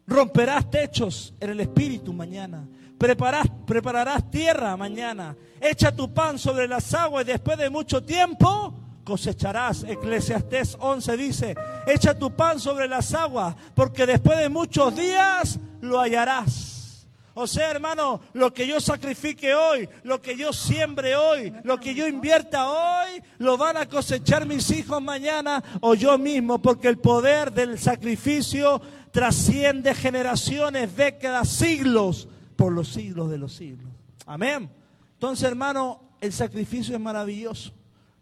[0.04, 2.66] Romperás techos en el espíritu mañana.
[2.98, 5.36] Prepararás tierra mañana.
[5.60, 8.75] Echa tu pan sobre las aguas y después de mucho tiempo
[9.06, 9.84] cosecharás.
[9.84, 15.98] Eclesiastés 11 dice, echa tu pan sobre las aguas porque después de muchos días lo
[16.00, 17.06] hallarás.
[17.38, 21.94] O sea, hermano, lo que yo sacrifique hoy, lo que yo siembre hoy, lo que
[21.94, 26.98] yo invierta hoy, lo van a cosechar mis hijos mañana o yo mismo, porque el
[26.98, 28.80] poder del sacrificio
[29.10, 32.26] trasciende generaciones, décadas, siglos,
[32.56, 33.90] por los siglos de los siglos.
[34.24, 34.70] Amén.
[35.12, 37.72] Entonces, hermano, el sacrificio es maravilloso.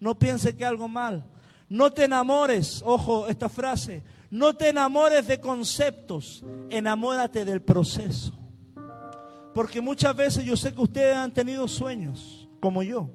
[0.01, 1.25] No piense que algo mal.
[1.69, 8.33] No te enamores, ojo esta frase, no te enamores de conceptos, enamórate del proceso.
[9.55, 13.11] Porque muchas veces yo sé que ustedes han tenido sueños, como yo.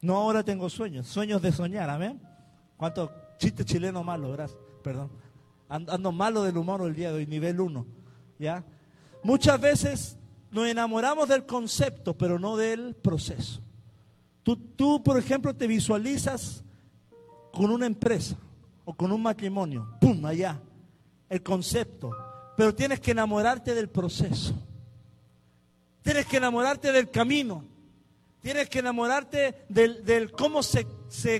[0.00, 2.20] No ahora tengo sueños, sueños de soñar, amén.
[2.76, 4.58] ¿Cuánto chiste chileno malo, gracias?
[4.82, 5.10] Perdón.
[5.68, 7.86] Ando malo del humor el día de hoy, nivel 1.
[8.38, 8.64] ¿Ya?
[9.22, 10.16] Muchas veces
[10.50, 13.60] nos enamoramos del concepto, pero no del proceso.
[14.42, 16.64] Tú, tú, por ejemplo, te visualizas
[17.52, 18.36] con una empresa
[18.84, 20.24] o con un matrimonio, ¡pum!
[20.24, 20.60] allá,
[21.28, 22.10] el concepto,
[22.56, 24.54] pero tienes que enamorarte del proceso.
[26.02, 27.64] Tienes que enamorarte del camino.
[28.40, 30.86] Tienes que enamorarte del, cómo se,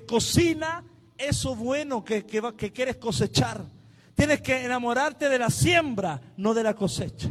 [0.07, 0.84] cocina
[1.16, 3.64] eso bueno que, que, quieres cosechar.
[4.14, 7.30] Tienes que enamorarte de la siembra, no de la cosecha.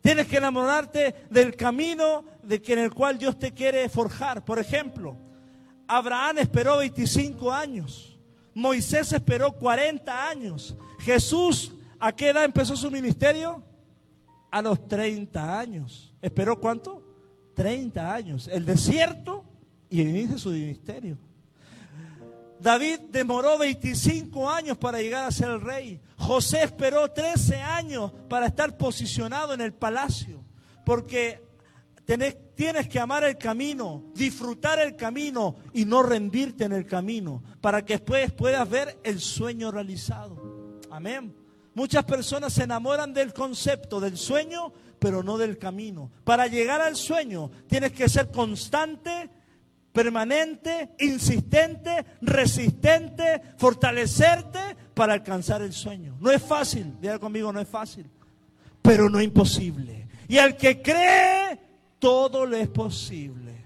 [0.00, 4.44] Tienes que enamorarte del camino de que en el cual Dios te quiere forjar.
[4.44, 5.16] Por ejemplo,
[5.86, 8.18] Abraham esperó 25 años.
[8.54, 10.76] Moisés esperó 40 años.
[11.00, 13.62] Jesús, ¿a qué edad empezó su ministerio?
[14.50, 16.14] A los 30 años.
[16.22, 17.02] ¿Esperó cuánto?
[17.54, 18.48] 30 años.
[18.48, 19.44] El desierto
[19.88, 21.18] y inicia su ministerio.
[22.60, 26.00] David demoró 25 años para llegar a ser el rey.
[26.16, 30.44] José esperó 13 años para estar posicionado en el palacio.
[30.84, 31.42] Porque
[32.54, 37.84] tienes que amar el camino, disfrutar el camino y no rendirte en el camino para
[37.84, 40.80] que después puedas ver el sueño realizado.
[40.90, 41.34] Amén.
[41.74, 46.10] Muchas personas se enamoran del concepto del sueño, pero no del camino.
[46.24, 49.30] Para llegar al sueño tienes que ser constante,
[49.92, 54.58] permanente, insistente, resistente, fortalecerte
[54.94, 56.16] para alcanzar el sueño.
[56.20, 58.08] No es fácil, diga conmigo, no es fácil,
[58.82, 60.06] pero no imposible.
[60.28, 61.58] Y al que cree,
[61.98, 63.64] todo le es posible.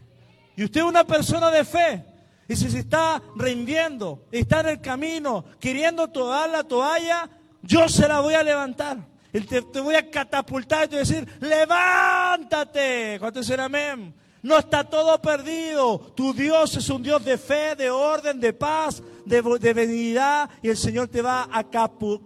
[0.56, 2.04] Y usted es una persona de fe.
[2.48, 7.28] Y si se está rindiendo, está en el camino, queriendo tomar la toalla,
[7.62, 8.98] yo se la voy a levantar.
[9.32, 13.16] Te, te voy a catapultar y te voy a decir, levántate.
[13.18, 14.14] ¿Cuánto dicen amén?
[14.44, 15.98] No está todo perdido.
[16.14, 20.50] Tu Dios es un Dios de fe, de orden, de paz, de, de benignidad.
[20.60, 21.64] Y el Señor te va a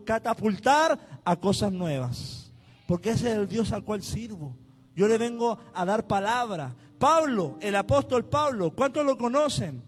[0.04, 2.50] catapultar a cosas nuevas.
[2.88, 4.56] Porque ese es el Dios al cual sirvo.
[4.96, 6.74] Yo le vengo a dar palabra.
[6.98, 9.84] Pablo, el apóstol Pablo, ¿cuántos lo conocen?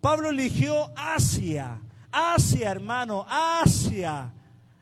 [0.00, 1.82] Pablo eligió Asia.
[2.10, 4.32] Asia, hermano, Asia.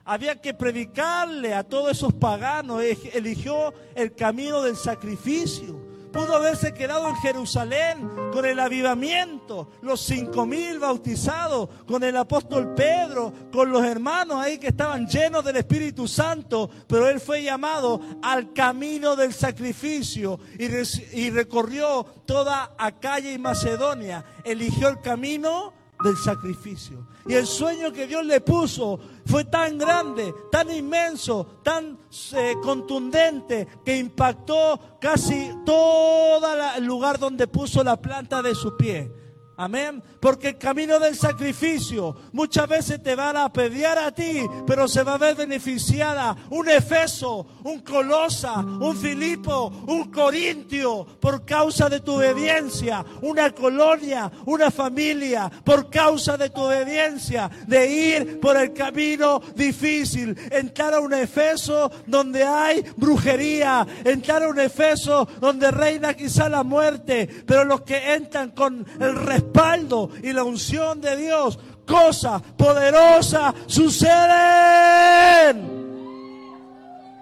[0.05, 2.81] Había que predicarle a todos esos paganos.
[3.13, 5.82] Eligió el camino del sacrificio.
[6.13, 12.75] Pudo haberse quedado en Jerusalén con el avivamiento, los cinco mil bautizados, con el apóstol
[12.75, 18.01] Pedro, con los hermanos ahí que estaban llenos del Espíritu Santo, pero él fue llamado
[18.23, 24.25] al camino del sacrificio y, recorrió toda Acaya y Macedonia.
[24.45, 25.73] Eligió el camino
[26.03, 27.07] del sacrificio.
[27.27, 31.99] Y el sueño que Dios le puso fue tan grande, tan inmenso, tan
[32.33, 36.47] eh, contundente, que impactó casi todo
[36.77, 39.22] el lugar donde puso la planta de su pie.
[39.63, 40.03] Amén.
[40.19, 45.05] Porque el camino del sacrificio muchas veces te van a pelear a ti, pero se
[45.05, 52.01] va a ver beneficiada un Efeso, un Colosa, un Filipo, un Corintio, por causa de
[52.01, 58.73] tu obediencia, una colonia, una familia, por causa de tu obediencia, de ir por el
[58.73, 66.15] camino difícil, entrar a un Efeso donde hay brujería, entrar a un Efeso donde reina
[66.15, 71.17] quizá la muerte, pero los que entran con el respeto respaldo y la unción de
[71.17, 74.23] Dios, cosas poderosas suceden.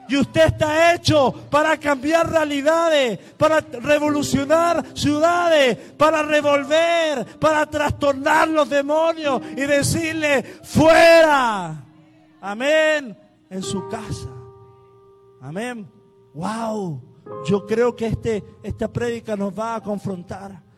[0.08, 8.68] Y usted está hecho para cambiar realidades, para revolucionar ciudades, para revolver, para trastornar los
[8.68, 11.84] demonios y decirle fuera.
[12.40, 13.16] Amén.
[13.48, 14.28] En su casa.
[15.42, 15.88] Amén.
[16.34, 17.00] Wow.
[17.46, 20.69] Yo creo que este, esta prédica nos va a confrontar.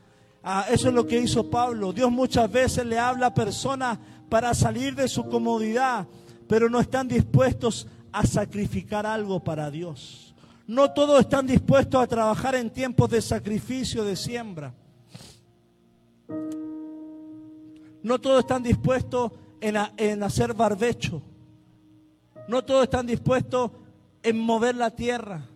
[0.43, 1.93] Ah, eso es lo que hizo Pablo.
[1.93, 6.07] Dios muchas veces le habla a personas para salir de su comodidad,
[6.49, 10.35] pero no están dispuestos a sacrificar algo para Dios.
[10.67, 14.75] No todos están dispuestos a trabajar en tiempos de sacrificio, de siembra.
[18.03, 19.31] No todos están dispuestos
[19.61, 21.23] en, en hacer barbecho.
[22.49, 23.71] No todos están dispuestos
[24.25, 25.47] en mover la tierra.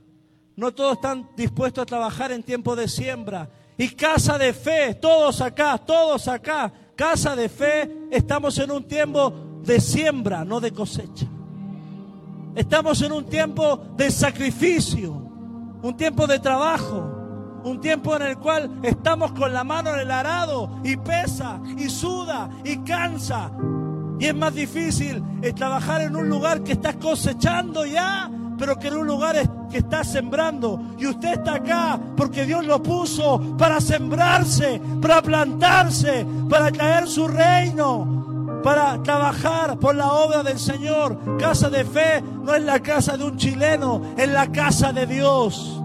[0.55, 5.41] No todos están dispuestos a trabajar en tiempos de siembra y casa de fe, todos
[5.41, 11.27] acá, todos acá, casa de fe, estamos en un tiempo de siembra, no de cosecha.
[12.55, 15.13] Estamos en un tiempo de sacrificio,
[15.83, 20.11] un tiempo de trabajo, un tiempo en el cual estamos con la mano en el
[20.11, 23.51] arado y pesa y suda y cansa.
[24.19, 25.23] Y es más difícil
[25.55, 29.37] trabajar en un lugar que estás cosechando ya pero que en un lugar
[29.71, 30.81] que está sembrando.
[30.99, 37.29] Y usted está acá porque Dios lo puso para sembrarse, para plantarse, para traer su
[37.29, 41.39] reino, para trabajar por la obra del Señor.
[41.39, 45.81] Casa de fe no es la casa de un chileno, es la casa de Dios.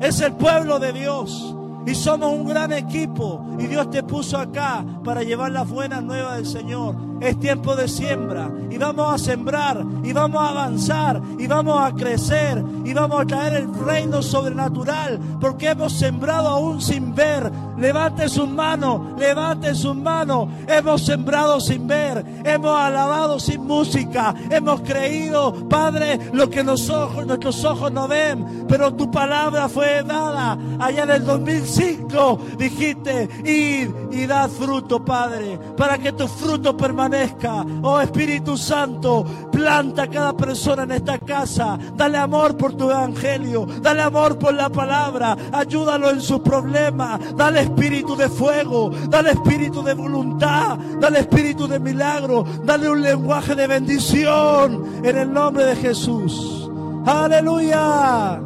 [0.00, 1.54] Es el pueblo de Dios.
[1.88, 3.42] Y somos un gran equipo.
[3.58, 6.94] Y Dios te puso acá para llevar las buenas nuevas del Señor.
[7.18, 8.50] Es tiempo de siembra.
[8.70, 9.82] Y vamos a sembrar.
[10.04, 11.22] Y vamos a avanzar.
[11.38, 12.62] Y vamos a crecer.
[12.84, 15.18] Y vamos a traer el reino sobrenatural.
[15.40, 17.50] Porque hemos sembrado aún sin ver.
[17.78, 19.18] Levante sus manos.
[19.18, 20.48] Levante sus manos.
[20.66, 22.24] Hemos sembrado sin ver.
[22.44, 24.34] Hemos alabado sin música.
[24.50, 28.66] Hemos creído, Padre, lo que nuestros ojos no ven.
[28.68, 35.58] Pero tu palabra fue dada allá en el 2005 dijiste, id y dad fruto, Padre,
[35.76, 37.64] para que tu fruto permanezca.
[37.82, 41.78] Oh Espíritu Santo, planta a cada persona en esta casa.
[41.94, 47.67] Dale amor por tu evangelio, dale amor por la palabra, ayúdalo en sus problemas, dale
[47.68, 53.66] espíritu de fuego, dale espíritu de voluntad, dale espíritu de milagro, dale un lenguaje de
[53.66, 56.70] bendición en el nombre de Jesús.
[57.06, 58.40] Aleluya.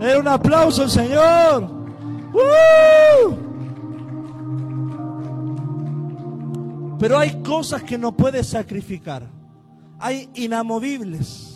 [0.00, 1.68] Es un aplauso al Señor.
[6.98, 9.28] Pero hay cosas que no puedes sacrificar.
[9.98, 11.48] Hay inamovibles.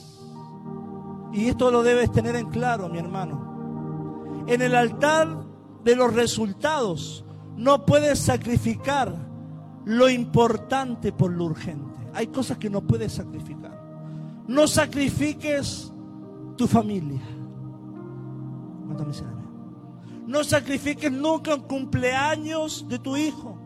[1.32, 4.44] Y esto lo debes tener en claro, mi hermano.
[4.46, 5.45] En el altar
[5.86, 7.24] de los resultados
[7.56, 9.14] no puedes sacrificar
[9.84, 11.94] lo importante por lo urgente.
[12.12, 13.80] Hay cosas que no puedes sacrificar.
[14.48, 15.92] No sacrifiques
[16.56, 17.22] tu familia.
[20.26, 23.56] No sacrifiques nunca un cumpleaños de tu hijo.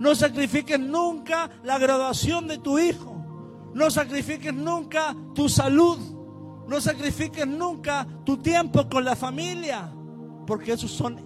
[0.00, 3.24] No sacrifiques nunca la graduación de tu hijo.
[3.74, 5.98] No sacrifiques nunca tu salud.
[6.66, 9.92] No sacrifiques nunca tu tiempo con la familia.
[10.50, 11.20] Porque esos son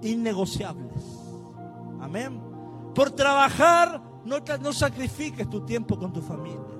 [0.00, 1.04] innegociables.
[2.00, 2.40] Amén.
[2.94, 6.78] Por trabajar, no, no sacrifiques tu tiempo con tu familia.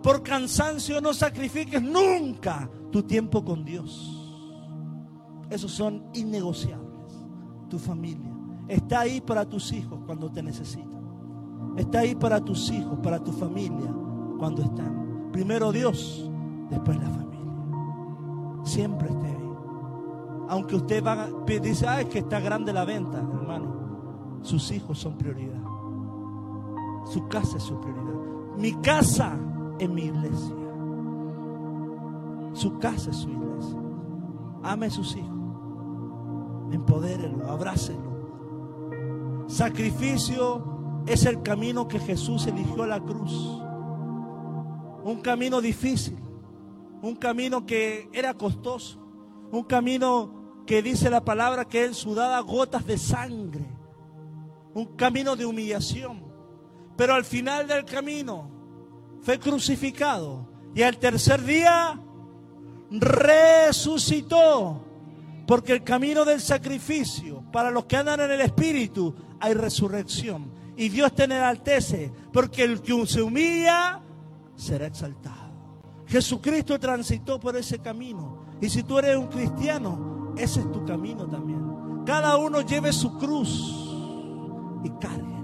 [0.00, 4.32] Por cansancio, no sacrifiques nunca tu tiempo con Dios.
[5.50, 7.12] Esos son innegociables.
[7.68, 8.30] Tu familia.
[8.68, 11.02] Está ahí para tus hijos cuando te necesitan.
[11.76, 13.92] Está ahí para tus hijos, para tu familia
[14.38, 15.30] cuando están.
[15.32, 16.30] Primero Dios,
[16.70, 18.62] después la familia.
[18.62, 19.37] Siempre esté.
[20.48, 24.40] Aunque usted va, dice, ah, es que está grande la venta, hermano.
[24.42, 25.62] Sus hijos son prioridad.
[27.04, 28.14] Su casa es su prioridad.
[28.56, 29.36] Mi casa
[29.78, 30.54] es mi iglesia.
[32.54, 33.78] Su casa es su iglesia.
[34.62, 35.38] Ame a sus hijos.
[36.72, 38.08] Empodérelo, abrácelo.
[39.48, 43.62] Sacrificio es el camino que Jesús eligió a la cruz.
[45.04, 46.18] Un camino difícil,
[47.02, 48.98] un camino que era costoso,
[49.50, 50.37] un camino
[50.68, 53.64] que dice la palabra que él sudaba gotas de sangre,
[54.74, 56.22] un camino de humillación.
[56.94, 58.50] Pero al final del camino
[59.22, 61.98] fue crucificado y al tercer día
[62.90, 64.84] resucitó.
[65.46, 70.52] Porque el camino del sacrificio, para los que andan en el Espíritu, hay resurrección.
[70.76, 74.02] Y Dios te enaltece, porque el que se humilla
[74.54, 75.48] será exaltado.
[76.06, 78.44] Jesucristo transitó por ese camino.
[78.60, 82.04] Y si tú eres un cristiano, ese es tu camino también.
[82.04, 83.96] Cada uno lleve su cruz
[84.82, 85.42] y cárguela.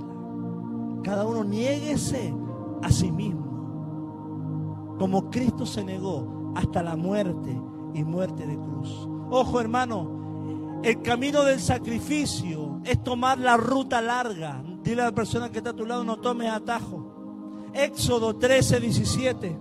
[1.02, 2.34] Cada uno niéguese
[2.82, 4.96] a sí mismo.
[4.98, 7.60] Como Cristo se negó hasta la muerte
[7.92, 9.08] y muerte de cruz.
[9.30, 14.62] Ojo hermano, el camino del sacrificio es tomar la ruta larga.
[14.82, 17.70] Dile a la persona que está a tu lado, no tomes atajo.
[17.72, 19.58] Éxodo 13, 17.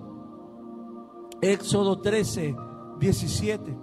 [1.42, 2.56] Éxodo 13,
[3.00, 3.83] 17.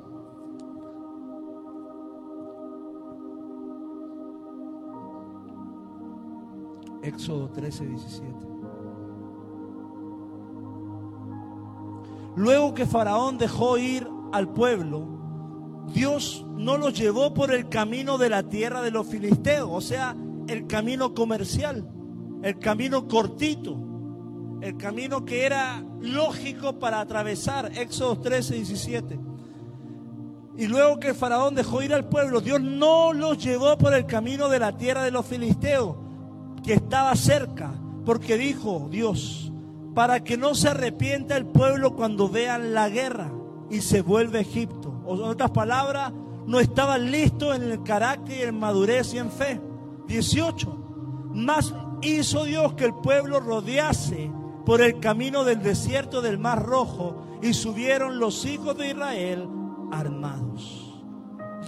[7.02, 8.50] Éxodo 13, 17.
[12.36, 15.06] Luego que Faraón dejó ir al pueblo,
[15.92, 20.16] Dios no los llevó por el camino de la tierra de los filisteos, o sea,
[20.46, 21.88] el camino comercial,
[22.42, 23.76] el camino cortito,
[24.60, 29.20] el camino que era lógico para atravesar, Éxodo 13, 17.
[30.56, 34.48] Y luego que faraón dejó ir al pueblo, Dios no los llevó por el camino
[34.48, 35.96] de la tierra de los filisteos,
[36.62, 39.52] que estaba cerca, porque dijo Dios,
[39.94, 43.32] para que no se arrepienta el pueblo cuando vean la guerra
[43.70, 45.02] y se vuelve a Egipto.
[45.04, 46.12] O en otras palabras,
[46.46, 49.60] no estaban listos en el carácter, en madurez y en fe.
[50.06, 51.30] 18.
[51.32, 54.30] Más hizo Dios que el pueblo rodease
[54.64, 59.48] por el camino del desierto del Mar Rojo y subieron los hijos de Israel
[59.92, 61.02] armados.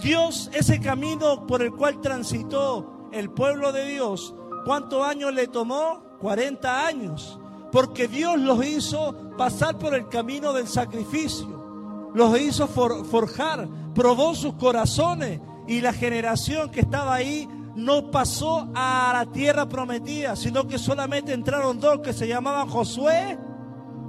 [0.01, 4.35] Dios, ese camino por el cual transitó el pueblo de Dios,
[4.65, 6.03] ¿cuántos años le tomó?
[6.19, 7.39] 40 años.
[7.71, 12.11] Porque Dios los hizo pasar por el camino del sacrificio.
[12.13, 19.11] Los hizo forjar, probó sus corazones y la generación que estaba ahí no pasó a
[19.13, 23.39] la tierra prometida, sino que solamente entraron dos que se llamaban Josué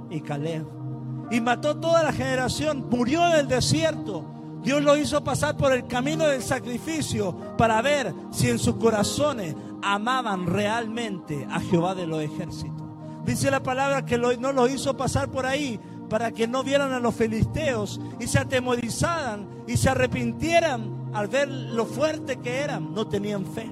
[0.09, 0.67] y Caleb.
[1.31, 4.34] Y mató toda la generación, murió en el desierto.
[4.65, 9.55] Dios lo hizo pasar por el camino del sacrificio para ver si en sus corazones
[9.83, 12.83] amaban realmente a Jehová de los ejércitos.
[13.23, 16.99] Dice la palabra que no lo hizo pasar por ahí para que no vieran a
[16.99, 22.91] los filisteos y se atemorizaran y se arrepintieran al ver lo fuerte que eran.
[22.93, 23.71] No tenían fe,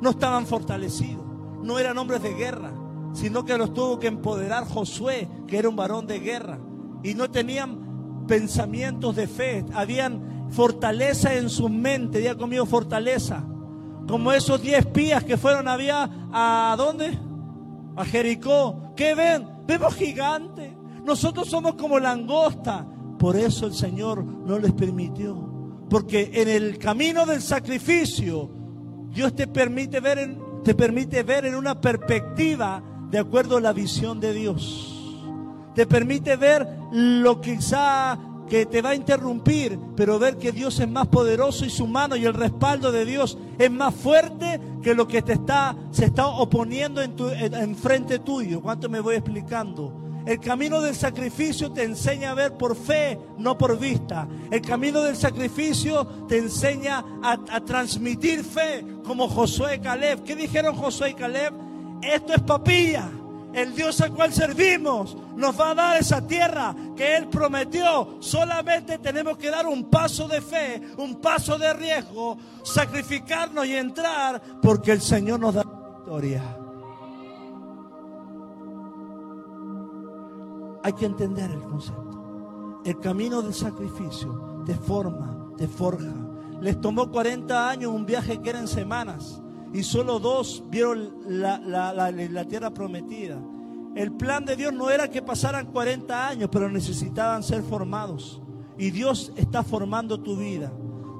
[0.00, 1.24] no estaban fortalecidos,
[1.60, 2.72] no eran hombres de guerra,
[3.14, 6.60] sino que los tuvo que empoderar Josué, que era un varón de guerra.
[7.02, 7.83] Y no tenían
[8.26, 13.44] pensamientos de fe, habían fortaleza en su mente, ya conmigo fortaleza.
[14.06, 17.18] Como esos diez espías que fueron había a dónde?
[17.96, 18.92] A Jericó.
[18.96, 19.48] ¿Qué ven?
[19.66, 20.72] Vemos gigantes.
[21.04, 22.86] Nosotros somos como langosta.
[23.18, 25.34] Por eso el Señor no les permitió.
[25.88, 28.50] Porque en el camino del sacrificio,
[29.10, 33.72] Dios te permite ver en, te permite ver en una perspectiva de acuerdo a la
[33.72, 35.03] visión de Dios.
[35.74, 38.18] Te permite ver lo quizá
[38.48, 42.14] que te va a interrumpir, pero ver que Dios es más poderoso y su mano
[42.16, 46.26] y el respaldo de Dios es más fuerte que lo que te está se está
[46.26, 48.60] oponiendo en, tu, en frente tuyo.
[48.60, 50.04] ¿Cuánto me voy explicando?
[50.26, 54.26] El camino del sacrificio te enseña a ver por fe, no por vista.
[54.50, 60.22] El camino del sacrificio te enseña a, transmitir fe, como Josué y Caleb.
[60.22, 61.52] ¿Qué dijeron Josué y Caleb?
[62.02, 63.10] Esto es papilla.
[63.54, 68.16] El Dios al cual servimos nos va a dar esa tierra que Él prometió.
[68.18, 74.42] Solamente tenemos que dar un paso de fe, un paso de riesgo, sacrificarnos y entrar,
[74.60, 76.42] porque el Señor nos da victoria.
[80.82, 82.82] Hay que entender el concepto.
[82.84, 86.12] El camino del sacrificio te forma, te forja.
[86.60, 89.40] Les tomó 40 años un viaje que eran semanas
[89.74, 93.42] y solo dos vieron la, tierra prometida.
[93.96, 98.40] El plan de Dios no era que pasaran 40 años, pero necesitaban ser formados.
[98.78, 100.72] Y Dios está formando tu vida.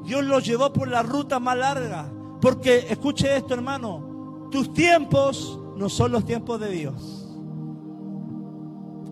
[0.05, 2.09] Dios los llevó por la ruta más larga.
[2.41, 7.29] Porque, escuche esto hermano, tus tiempos no son los tiempos de Dios.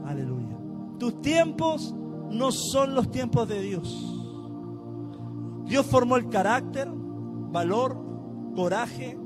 [0.06, 0.56] Aleluya.
[1.00, 1.92] Tus tiempos
[2.30, 4.20] no son los tiempos de Dios.
[5.64, 7.96] Dios formó el carácter, valor,
[8.54, 9.18] coraje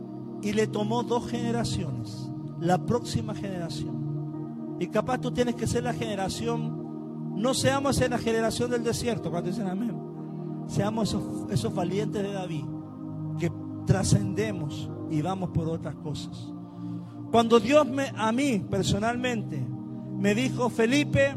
[0.46, 2.30] y le tomó dos generaciones,
[2.60, 4.76] la próxima generación.
[4.78, 9.32] Y capaz tú tienes que ser la generación, no seamos en la generación del desierto,
[9.32, 10.00] cuando dicen amén.
[10.68, 12.64] Seamos esos, esos valientes de David,
[13.40, 13.50] que
[13.86, 16.52] trascendemos y vamos por otras cosas.
[17.32, 19.60] Cuando Dios me, a mí personalmente
[20.16, 21.34] me dijo, Felipe,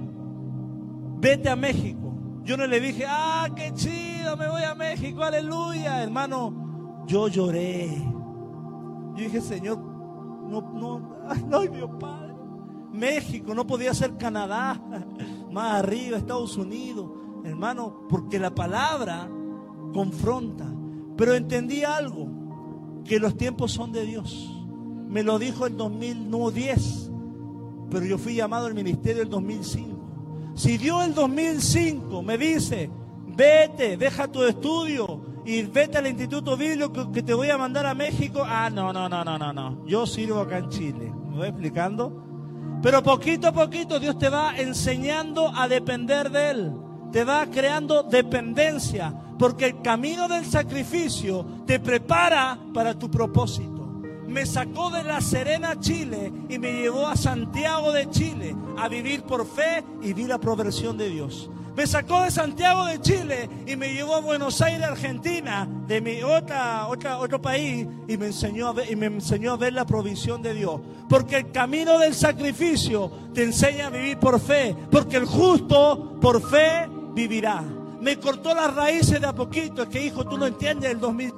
[1.19, 2.13] vete a México.
[2.43, 6.03] Yo no le dije, ah, qué chido, me voy a México, aleluya.
[6.03, 8.18] Hermano, yo lloré.
[9.19, 11.17] Yo dije, Señor, no, no,
[11.51, 12.33] ay, Dios Padre.
[12.93, 14.81] México, no podía ser Canadá,
[15.51, 17.11] más arriba, Estados Unidos.
[17.43, 19.29] Hermano, porque la palabra
[19.93, 20.65] confronta.
[21.17, 22.29] Pero entendí algo,
[23.03, 24.55] que los tiempos son de Dios.
[25.09, 27.11] Me lo dijo el 2010,
[27.89, 29.97] pero yo fui llamado al ministerio el 2005.
[30.55, 32.89] Si Dios el 2005 me dice,
[33.35, 35.08] vete, deja tu estudio
[35.49, 39.09] y vete al Instituto Bíblico que te voy a mandar a México, ah, no, no,
[39.09, 39.83] no, no, no, no.
[39.87, 41.11] Yo sirvo acá en Chile.
[41.31, 42.23] ¿Me voy explicando?
[42.83, 46.73] Pero poquito a poquito Dios te va enseñando a depender de Él.
[47.11, 49.11] Te va creando dependencia.
[49.39, 53.79] Porque el camino del sacrificio te prepara para tu propósito
[54.27, 59.23] me sacó de La Serena, Chile, y me llevó a Santiago de Chile a vivir
[59.23, 61.49] por fe y vi la proversión de Dios.
[61.79, 66.21] Me sacó de Santiago de Chile y me llevó a Buenos Aires, Argentina, de mi
[66.21, 69.85] otra, otra, otro país, y me, enseñó a ver, y me enseñó a ver la
[69.85, 70.81] provisión de Dios.
[71.07, 76.41] Porque el camino del sacrificio te enseña a vivir por fe, porque el justo por
[76.49, 77.63] fe vivirá.
[78.01, 81.33] Me cortó las raíces de a poquito, es que hijo, tú no entiendes el 2000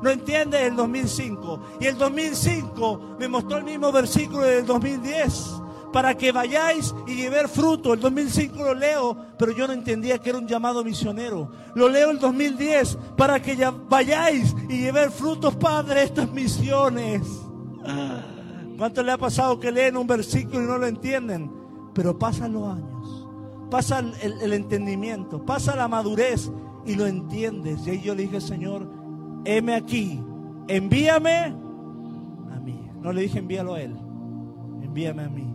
[0.00, 1.60] no entiendes el 2005.
[1.80, 7.48] Y el 2005 me mostró el mismo versículo del 2010 para que vayáis y llevar
[7.48, 7.94] fruto.
[7.94, 11.50] El 2005 lo leo, pero yo no entendía que era un llamado misionero.
[11.74, 17.22] Lo leo el 2010 para que ya vayáis y llevar frutos, Padre, estas misiones.
[18.78, 21.50] ¿Cuánto le ha pasado que leen un versículo y no lo entienden?
[21.94, 23.26] Pero pasan los años,
[23.70, 26.50] pasa el, el entendimiento, pasa la madurez
[26.84, 27.86] y lo entiendes.
[27.86, 28.86] Y ahí yo le dije, Señor,
[29.46, 30.22] heme aquí,
[30.68, 32.90] envíame a mí.
[33.00, 33.96] No le dije envíalo a él,
[34.82, 35.45] envíame a mí.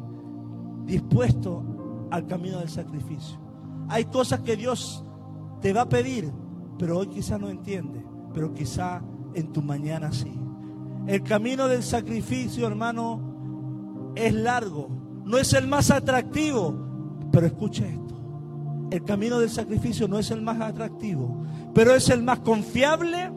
[0.85, 3.39] Dispuesto al camino del sacrificio.
[3.89, 5.03] Hay cosas que Dios
[5.61, 6.31] te va a pedir,
[6.77, 8.03] pero hoy quizá no entiende,
[8.33, 9.01] pero quizá
[9.33, 10.33] en tu mañana sí.
[11.07, 14.89] El camino del sacrificio, hermano, es largo.
[15.25, 16.75] No es el más atractivo,
[17.31, 18.15] pero escucha esto.
[18.91, 23.31] El camino del sacrificio no es el más atractivo, pero es el más confiable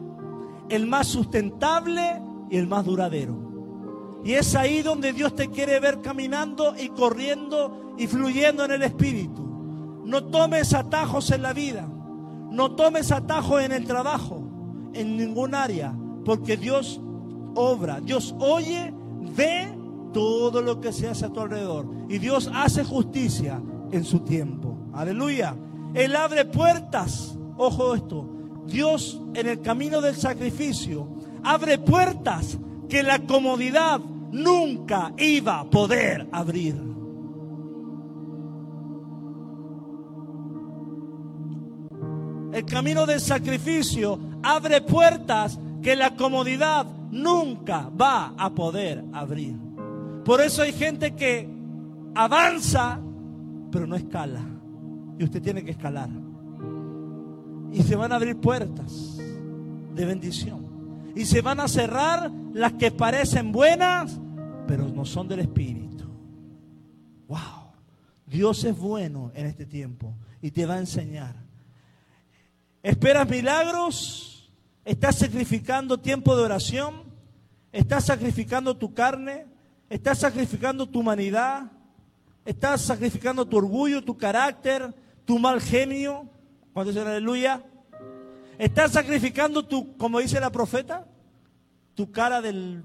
[0.69, 3.44] el más sustentable y el más duradero.
[4.25, 8.81] Y es ahí donde Dios te quiere ver caminando y corriendo y fluyendo en el
[8.81, 10.01] Espíritu.
[10.03, 11.87] No tomes atajos en la vida.
[12.49, 14.41] No tomes atajos en el trabajo,
[14.93, 15.95] en ningún área.
[16.25, 16.99] Porque Dios
[17.53, 18.91] obra, Dios oye,
[19.37, 19.67] ve
[20.11, 21.85] todo lo que se hace a tu alrededor.
[22.09, 23.61] Y Dios hace justicia
[23.91, 24.89] en su tiempo.
[24.95, 25.55] Aleluya.
[25.93, 27.37] Él abre puertas.
[27.57, 28.27] Ojo esto.
[28.65, 31.09] Dios en el camino del sacrificio
[31.43, 32.57] abre puertas
[32.89, 34.01] que la comodidad
[34.31, 36.75] nunca iba a poder abrir.
[42.53, 49.55] El camino del sacrificio abre puertas que la comodidad nunca va a poder abrir.
[50.23, 51.49] Por eso hay gente que
[52.15, 52.99] avanza,
[53.71, 54.41] pero no escala.
[55.19, 56.09] Y usted tiene que escalar
[57.75, 59.17] y se van a abrir puertas
[59.93, 60.64] de bendición.
[61.15, 64.19] Y se van a cerrar las que parecen buenas,
[64.67, 66.05] pero no son del Espíritu.
[67.27, 67.65] Wow.
[68.25, 71.35] Dios es bueno en este tiempo y te va a enseñar.
[72.83, 74.51] ¿Esperas milagros?
[74.83, 77.03] ¿Estás sacrificando tiempo de oración?
[77.71, 79.45] ¿Estás sacrificando tu carne?
[79.89, 81.71] ¿Estás sacrificando tu humanidad?
[82.45, 84.93] ¿Estás sacrificando tu orgullo, tu carácter,
[85.25, 86.29] tu mal genio?
[86.73, 87.63] ¿Cuánto dice aleluya?
[88.57, 91.05] Estás sacrificando tu, como dice la profeta,
[91.93, 92.83] tu cara del,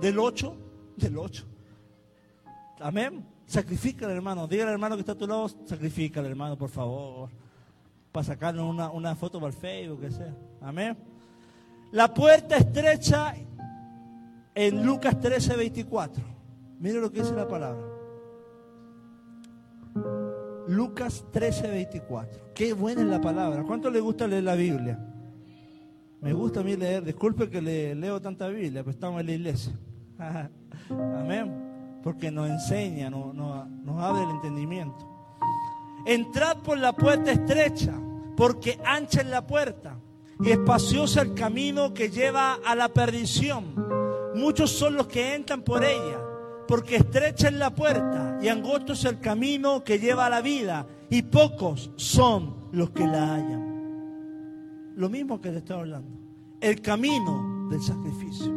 [0.00, 0.56] del 8,
[0.96, 1.46] del 8.
[2.80, 3.26] Amén.
[3.46, 4.46] Sacrifícale, hermano.
[4.46, 7.28] Dígale al hermano que está a tu lado, sacrifícale, hermano, por favor.
[8.12, 10.34] Para sacarle una, una foto para el Facebook, que sea.
[10.60, 10.96] Amén.
[11.92, 13.34] La puerta estrecha
[14.54, 16.22] en Lucas 13, 24.
[16.78, 17.89] Mire lo que dice la palabra.
[20.68, 22.52] Lucas 13, 24.
[22.54, 23.62] Qué buena es la palabra.
[23.64, 24.98] ¿Cuánto le gusta leer la Biblia?
[26.20, 29.32] Me gusta a mí leer, disculpe que le leo tanta Biblia, pero estamos en la
[29.32, 29.72] iglesia.
[30.90, 32.00] Amén.
[32.02, 35.08] Porque nos enseña, nos, nos abre el entendimiento.
[36.06, 37.94] Entrad por la puerta estrecha,
[38.36, 39.98] porque ancha es la puerta
[40.42, 43.74] y espacioso el camino que lleva a la perdición.
[44.34, 46.20] Muchos son los que entran por ella,
[46.70, 50.86] porque estrecha es la puerta y angosto es el camino que lleva a la vida,
[51.10, 54.92] y pocos son los que la hallan.
[54.94, 56.08] Lo mismo que te estoy hablando.
[56.60, 58.52] El camino del sacrificio.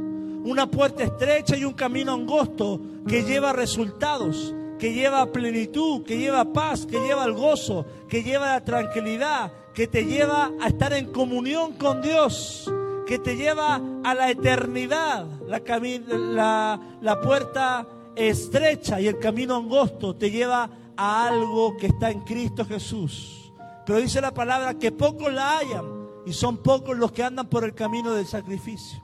[0.46, 6.54] Una puerta estrecha y un camino angosto que lleva resultados, que lleva plenitud, que lleva
[6.54, 11.12] paz, que lleva el gozo, que lleva la tranquilidad, que te lleva a estar en
[11.12, 12.72] comunión con Dios,
[13.08, 15.26] que te lleva a la eternidad.
[15.48, 22.12] La, la, la puerta estrecha y el camino angosto te lleva a algo que está
[22.12, 23.52] en Cristo Jesús.
[23.86, 25.86] Pero dice la palabra que pocos la hayan
[26.26, 29.04] y son pocos los que andan por el camino del sacrificio.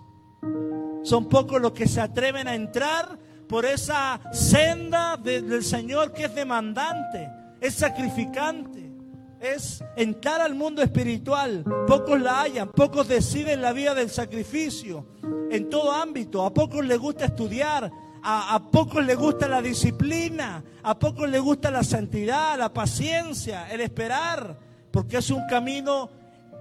[1.03, 6.35] Son pocos los que se atreven a entrar por esa senda del Señor que es
[6.35, 7.29] demandante,
[7.59, 8.91] es sacrificante,
[9.39, 11.63] es entrar al mundo espiritual.
[11.87, 15.05] Pocos la hayan, pocos deciden la vida del sacrificio
[15.49, 16.45] en todo ámbito.
[16.45, 17.91] A pocos les gusta estudiar,
[18.23, 23.69] a, a, pocos les gusta la disciplina, a pocos les gusta la santidad, la paciencia,
[23.71, 24.57] el esperar,
[24.91, 26.09] porque es un camino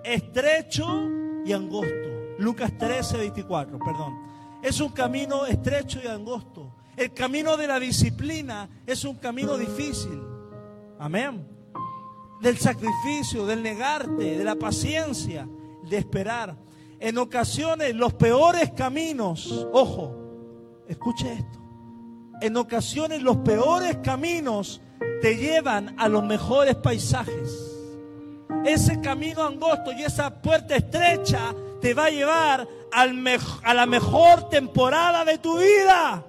[0.05, 0.87] estrecho
[1.45, 2.09] y angosto.
[2.39, 4.15] Lucas 13, 24, perdón.
[4.63, 6.75] Es un camino estrecho y angosto.
[6.97, 10.21] El camino de la disciplina es un camino difícil.
[10.99, 11.47] Amén.
[12.41, 15.49] Del sacrificio, del negarte, de la paciencia,
[15.89, 16.57] de esperar.
[17.01, 20.28] En ocasiones los peores caminos, ojo,
[20.89, 21.59] escuche esto.
[22.41, 24.81] En ocasiones los peores caminos
[25.23, 27.69] te llevan a los mejores paisajes
[28.65, 35.25] ese camino angosto y esa puerta estrecha te va a llevar a la mejor temporada
[35.25, 36.25] de tu vida.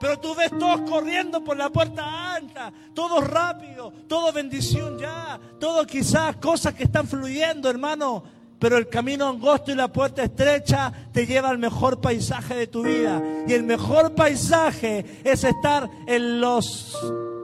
[0.00, 5.86] Pero tú ves todos corriendo por la puerta alta, todo rápido, todo bendición ya, todo
[5.86, 8.22] quizás cosas que están fluyendo, hermano.
[8.58, 12.82] Pero el camino angosto y la puerta estrecha te lleva al mejor paisaje de tu
[12.82, 13.22] vida.
[13.46, 16.96] Y el mejor paisaje es estar en los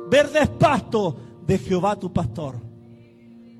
[0.08, 1.14] verdes pastos
[1.46, 2.56] de Jehová tu pastor.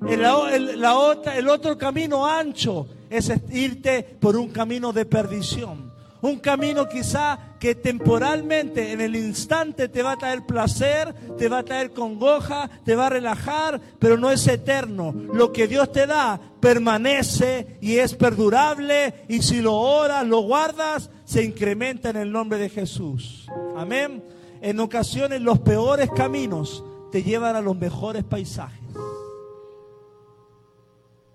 [0.07, 5.90] El, el otro camino ancho es irte por un camino de perdición.
[6.21, 11.59] Un camino quizá que temporalmente, en el instante, te va a traer placer, te va
[11.59, 15.13] a traer congoja, te va a relajar, pero no es eterno.
[15.33, 21.09] Lo que Dios te da permanece y es perdurable y si lo oras, lo guardas,
[21.25, 23.47] se incrementa en el nombre de Jesús.
[23.75, 24.23] Amén.
[24.61, 28.79] En ocasiones los peores caminos te llevan a los mejores paisajes.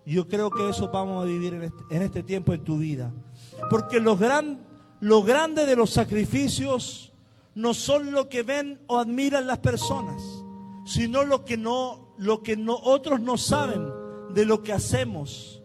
[0.07, 3.13] Yo creo que eso vamos a vivir este, en este, tiempo en tu vida.
[3.69, 4.61] Porque lo, gran,
[5.01, 7.13] lo grande de los sacrificios
[7.55, 10.23] no son lo que ven o admiran las personas,
[10.85, 13.89] sino lo que no, lo que no, otros no saben
[14.31, 15.63] de lo que hacemos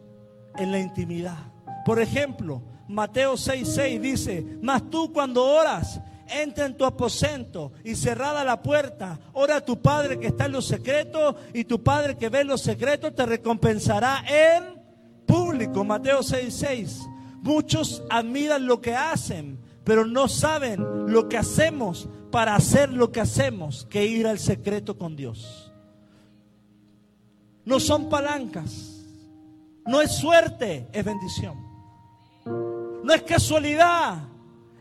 [0.57, 1.51] en la intimidad.
[1.85, 8.43] Por ejemplo, Mateo 6:6 dice, mas tú cuando oras, entra en tu aposento y cerrada
[8.43, 12.29] la puerta, ora a tu Padre que está en los secretos y tu Padre que
[12.29, 14.81] ve en los secretos te recompensará en
[15.25, 15.83] público.
[15.83, 17.07] Mateo 6:6.
[17.41, 23.19] Muchos admiran lo que hacen, pero no saben lo que hacemos para hacer lo que
[23.19, 25.71] hacemos, que ir al secreto con Dios.
[27.65, 29.05] No son palancas,
[29.85, 31.71] no es suerte, es bendición.
[33.03, 34.23] No es casualidad,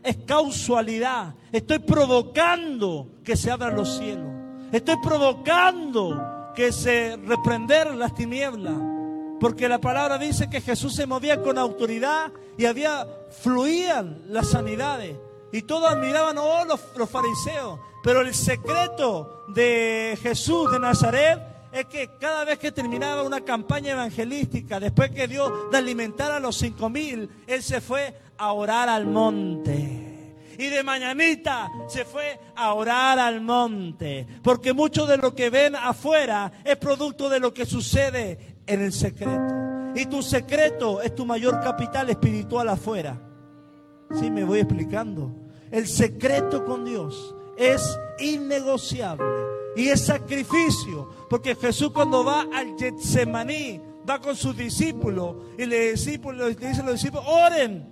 [0.03, 1.33] es causalidad.
[1.51, 4.29] Estoy provocando que se abran los cielos.
[4.71, 9.00] Estoy provocando que se reprender las tinieblas.
[9.41, 13.07] Porque la palabra dice que Jesús se movía con autoridad y había,
[13.41, 15.17] fluían las sanidades.
[15.51, 17.79] Y todos admiraban, oh, los, los fariseos.
[18.03, 23.93] Pero el secreto de Jesús de Nazaret es que cada vez que terminaba una campaña
[23.93, 28.89] evangelística, después que Dios de alimentar a los cinco mil, Él se fue a orar
[28.89, 30.11] al monte.
[30.59, 34.27] Y de mañanita se fue a orar al monte.
[34.43, 38.93] Porque mucho de lo que ven afuera es producto de lo que sucede en el
[38.93, 39.53] secreto.
[39.95, 43.19] Y tu secreto es tu mayor capital espiritual afuera.
[44.19, 45.31] Sí, me voy explicando.
[45.69, 49.25] El secreto con Dios es innegociable
[49.75, 51.09] y es sacrificio.
[51.29, 56.81] Porque Jesús cuando va al Getsemaní, va con sus discípulos y le, discípulos, le dice
[56.81, 57.89] a los discípulos, oren.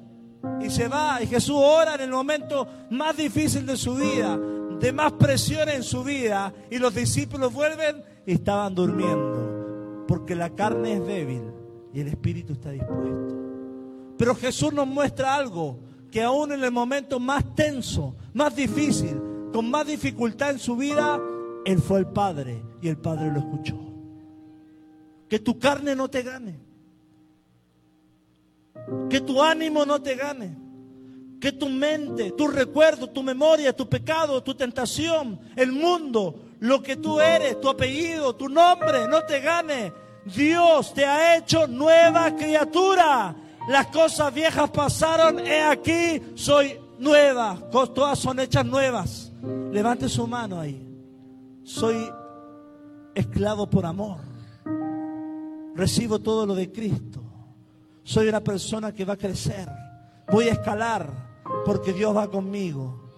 [0.62, 4.94] Y se va y Jesús ora en el momento más difícil de su vida, de
[4.94, 6.54] más presión en su vida.
[6.72, 9.49] Y los discípulos vuelven y estaban durmiendo.
[10.10, 11.44] Porque la carne es débil
[11.94, 13.36] y el espíritu está dispuesto.
[14.18, 15.78] Pero Jesús nos muestra algo,
[16.10, 19.22] que aún en el momento más tenso, más difícil,
[19.54, 21.22] con más dificultad en su vida,
[21.64, 23.78] Él fue el Padre y el Padre lo escuchó.
[25.30, 26.60] Que tu carne no te gane.
[29.12, 30.58] Que tu ánimo no te gane.
[31.40, 36.98] Que tu mente, tu recuerdo, tu memoria, tu pecado, tu tentación, el mundo, lo que
[36.98, 39.94] tú eres, tu apellido, tu nombre, no te gane.
[40.26, 43.36] Dios te ha hecho nueva criatura.
[43.68, 47.58] Las cosas viejas pasaron, he aquí, soy nueva.
[47.72, 49.32] Todas son hechas nuevas.
[49.72, 50.86] Levante su mano ahí.
[51.64, 51.96] Soy
[53.16, 54.20] esclavo por amor.
[55.76, 57.22] Recibo todo lo de Cristo.
[58.04, 59.70] Soy una persona que va a crecer.
[60.32, 63.10] Voy a escalar porque Dios va conmigo.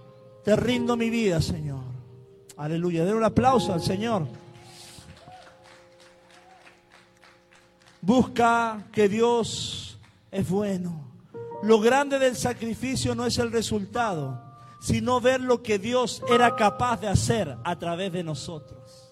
[0.44, 1.81] Te rindo mi vida, Señor.
[2.62, 3.06] Aleluya.
[3.06, 4.28] Den un aplauso al Señor.
[8.02, 9.98] Busca que Dios
[10.30, 11.12] es bueno.
[11.64, 14.40] Lo grande del sacrificio no es el resultado,
[14.80, 19.12] sino ver lo que Dios era capaz de hacer a través de nosotros.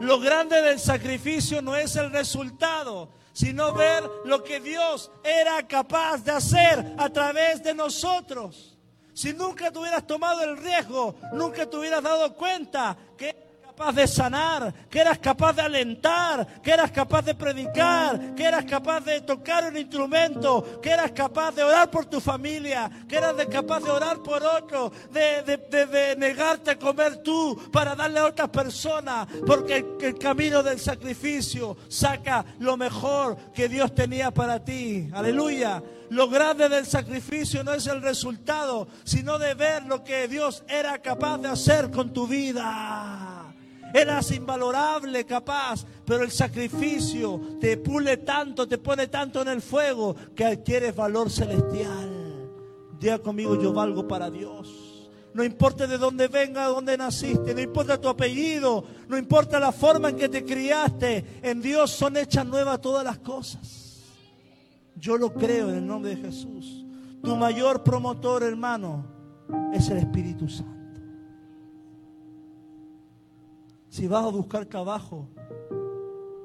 [0.00, 6.24] Lo grande del sacrificio no es el resultado, sino ver lo que Dios era capaz
[6.24, 8.77] de hacer a través de nosotros.
[9.18, 13.34] Si nunca te hubieras tomado el riesgo, nunca te hubieras dado cuenta que
[13.78, 18.64] capaz de sanar, que eras capaz de alentar, que eras capaz de predicar, que eras
[18.64, 23.36] capaz de tocar un instrumento, que eras capaz de orar por tu familia, que eras
[23.46, 28.48] capaz de orar por otro, de, de, negarte a comer tú para darle a otras
[28.48, 35.08] personas, porque el camino del sacrificio saca lo mejor que Dios tenía para ti.
[35.14, 35.80] Aleluya.
[36.10, 41.00] Lo grande del sacrificio no es el resultado, sino de ver lo que Dios era
[41.00, 43.37] capaz de hacer con tu vida.
[43.92, 50.14] Eras invalorable, capaz, pero el sacrificio te pule tanto, te pone tanto en el fuego
[50.34, 52.50] que adquieres valor celestial.
[53.00, 55.08] Diga conmigo, yo valgo para Dios.
[55.34, 59.72] No importa de dónde venga, de dónde naciste, no importa tu apellido, no importa la
[59.72, 64.02] forma en que te criaste, en Dios son hechas nuevas todas las cosas.
[64.96, 66.84] Yo lo creo en el nombre de Jesús.
[67.22, 69.04] Tu mayor promotor, hermano,
[69.72, 70.77] es el Espíritu Santo.
[73.98, 75.28] Si vas a buscar trabajo,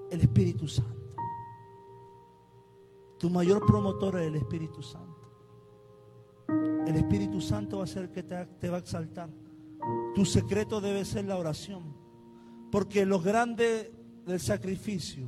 [0.10, 1.14] el Espíritu Santo.
[3.20, 5.22] Tu mayor promotor es el Espíritu Santo.
[6.88, 9.30] El Espíritu Santo va a ser el que te, te va a exaltar.
[10.16, 11.96] Tu secreto debe ser la oración.
[12.72, 13.94] Porque lo grande
[14.26, 15.28] del sacrificio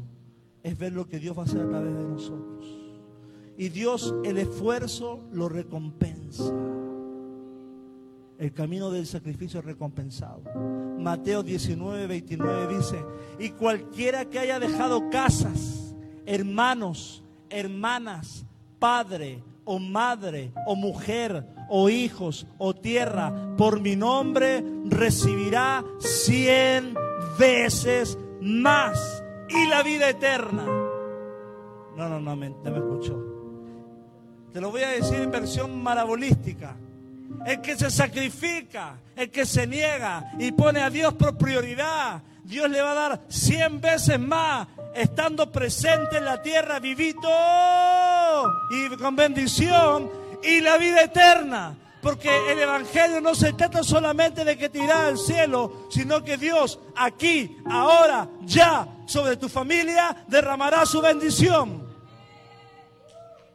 [0.64, 2.66] es ver lo que Dios va a hacer a través de nosotros.
[3.56, 6.52] Y Dios el esfuerzo lo recompensa.
[8.38, 10.42] El camino del sacrificio recompensado.
[11.00, 13.04] Mateo 19, 29 dice,
[13.40, 18.46] y cualquiera que haya dejado casas, hermanos, hermanas,
[18.80, 26.94] padre o madre o mujer o hijos o tierra, por mi nombre recibirá cien
[27.40, 30.66] veces más y la vida eterna.
[31.96, 33.24] No, no, no, me, no me escuchó.
[34.52, 36.78] Te lo voy a decir en versión marabolística
[37.46, 42.70] el que se sacrifica, el que se niega y pone a Dios por prioridad, Dios
[42.70, 47.30] le va a dar cien veces más estando presente en la tierra, vivito
[48.70, 50.10] y con bendición
[50.44, 51.76] y la vida eterna.
[52.02, 56.38] Porque el Evangelio no se trata solamente de que te irá al cielo, sino que
[56.38, 61.84] Dios aquí, ahora, ya, sobre tu familia, derramará su bendición.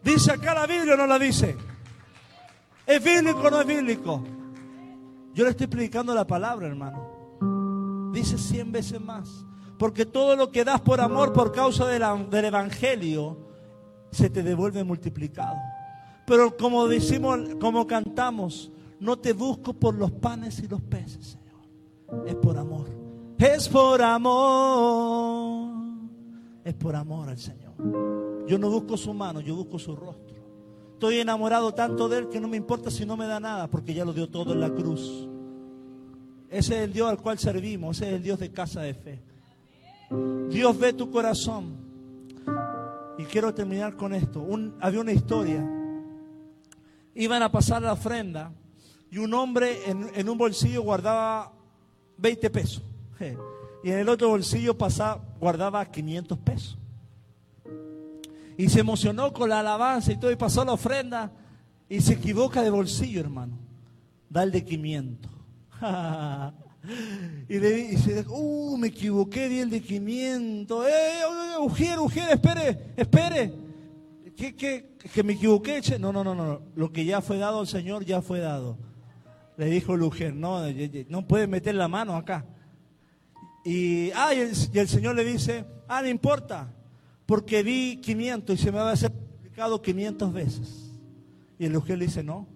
[0.02, 1.56] ¿Dice acá la Biblia o no la dice?
[2.86, 4.22] ¿Es bíblico o no es bíblico?
[5.34, 8.10] Yo le estoy predicando la palabra, hermano.
[8.12, 9.44] Dice cien veces más.
[9.78, 13.38] Porque todo lo que das por amor, por causa del Evangelio,
[14.10, 15.56] se te devuelve multiplicado.
[16.26, 22.26] Pero como decimos, como cantamos, no te busco por los panes y los peces, Señor.
[22.26, 22.88] Es por amor.
[23.38, 25.70] Es por amor.
[26.62, 27.72] Es por amor al Señor.
[28.46, 30.39] Yo no busco su mano, yo busco su rostro.
[31.00, 33.94] Estoy enamorado tanto de Él que no me importa si no me da nada, porque
[33.94, 35.26] ya lo dio todo en la cruz.
[36.50, 39.22] Ese es el Dios al cual servimos, ese es el Dios de casa de fe.
[40.50, 41.74] Dios ve tu corazón.
[43.16, 44.46] Y quiero terminar con esto.
[44.78, 45.66] había una historia.
[47.14, 48.52] Iban a pasar la ofrenda
[49.10, 51.50] y un hombre en, un bolsillo guardaba
[52.18, 52.82] 20 pesos.
[53.82, 56.79] Y en el otro bolsillo pasaba, guardaba 500 pesos.
[58.60, 61.32] Y se emocionó con la alabanza y todo, y pasó la ofrenda.
[61.88, 63.56] Y se equivoca de bolsillo, hermano.
[64.28, 65.30] Da el de 500.
[67.48, 70.86] y, le, dice, uh, me equivoqué, di el de 500.
[70.86, 71.20] Eh,
[71.60, 73.54] Ujier, Ujier, espere, espere.
[74.36, 75.80] ¿qué, qué, que me equivoqué?
[75.98, 76.60] No, no, no, no.
[76.76, 78.76] Lo que ya fue dado al Señor ya fue dado.
[79.56, 80.60] Le dijo Lujer, no,
[81.08, 82.44] no puede meter la mano acá.
[83.64, 84.40] Y, ah, y
[84.78, 86.74] el, Señor le dice, ah, no importa,
[87.30, 90.90] porque di 500 y se me va a hacer multiplicado 500 veces.
[91.60, 92.48] Y el le dice, no,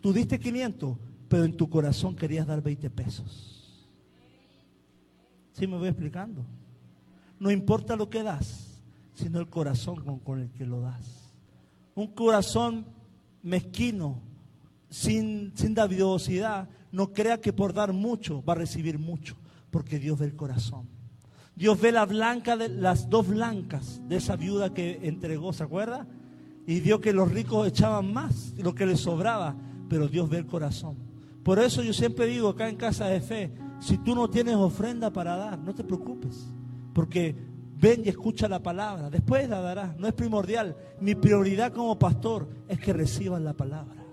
[0.00, 0.96] tú diste 500,
[1.28, 3.86] pero en tu corazón querías dar 20 pesos.
[5.52, 6.42] ¿Sí me voy explicando?
[7.38, 8.80] No importa lo que das,
[9.12, 11.34] sino el corazón con, con el que lo das.
[11.94, 12.86] Un corazón
[13.42, 14.22] mezquino,
[14.88, 19.36] sin, sin davidosidad, no crea que por dar mucho va a recibir mucho,
[19.70, 20.97] porque Dios ve el corazón.
[21.58, 26.06] Dios ve la blanca de las dos blancas de esa viuda que entregó, ¿se acuerda?
[26.68, 29.56] Y vio que los ricos echaban más, lo que les sobraba,
[29.88, 30.96] pero Dios ve el corazón.
[31.42, 33.50] Por eso yo siempre digo acá en Casa de Fe,
[33.80, 36.46] si tú no tienes ofrenda para dar, no te preocupes,
[36.92, 37.34] porque
[37.80, 40.76] ven y escucha la palabra, después la darás, no es primordial.
[41.00, 44.04] Mi prioridad como pastor es que reciban la palabra.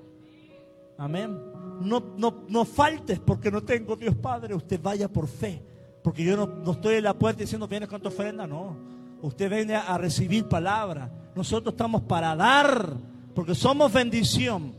[0.97, 1.37] Amén.
[1.79, 4.55] No, no, no faltes porque no tengo Dios Padre.
[4.55, 5.61] Usted vaya por fe.
[6.05, 8.45] Porque yo no, estoy en la puerta diciendo, vienes con tu ofrenda.
[8.45, 8.77] No.
[9.23, 11.09] Usted viene a recibir palabra.
[11.35, 12.93] Nosotros estamos para dar.
[13.33, 14.75] Porque somos bendición.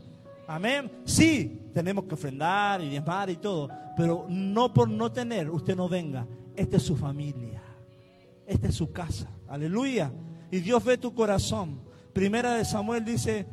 [0.47, 0.89] Amén.
[1.03, 3.67] Sí, tenemos que ofrendar y diezmar y todo.
[3.97, 6.25] Pero no por no tener, usted no venga.
[6.55, 7.61] Esta es su familia.
[8.45, 9.27] Esta es su casa.
[9.49, 10.09] Aleluya.
[10.49, 11.81] Y Dios ve tu corazón.
[12.13, 13.45] Primera de Samuel dice,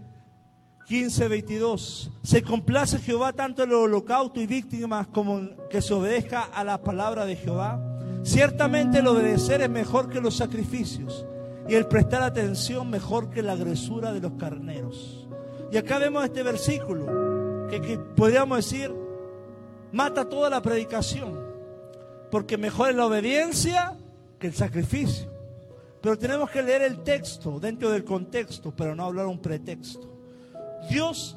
[0.85, 2.11] 15, 22.
[2.22, 6.62] Se complace Jehová tanto en el holocausto y víctimas como en que se obedezca a
[6.62, 7.80] la palabra de Jehová.
[8.22, 11.26] Ciertamente el obedecer es mejor que los sacrificios
[11.68, 15.26] y el prestar atención mejor que la gresura de los carneros.
[15.72, 18.95] Y acá vemos este versículo que, que podríamos decir
[19.93, 21.41] mata toda la predicación,
[22.30, 23.97] porque mejor es la obediencia
[24.39, 25.32] que el sacrificio.
[26.03, 30.14] Pero tenemos que leer el texto dentro del contexto, pero no hablar un pretexto.
[30.89, 31.37] Dios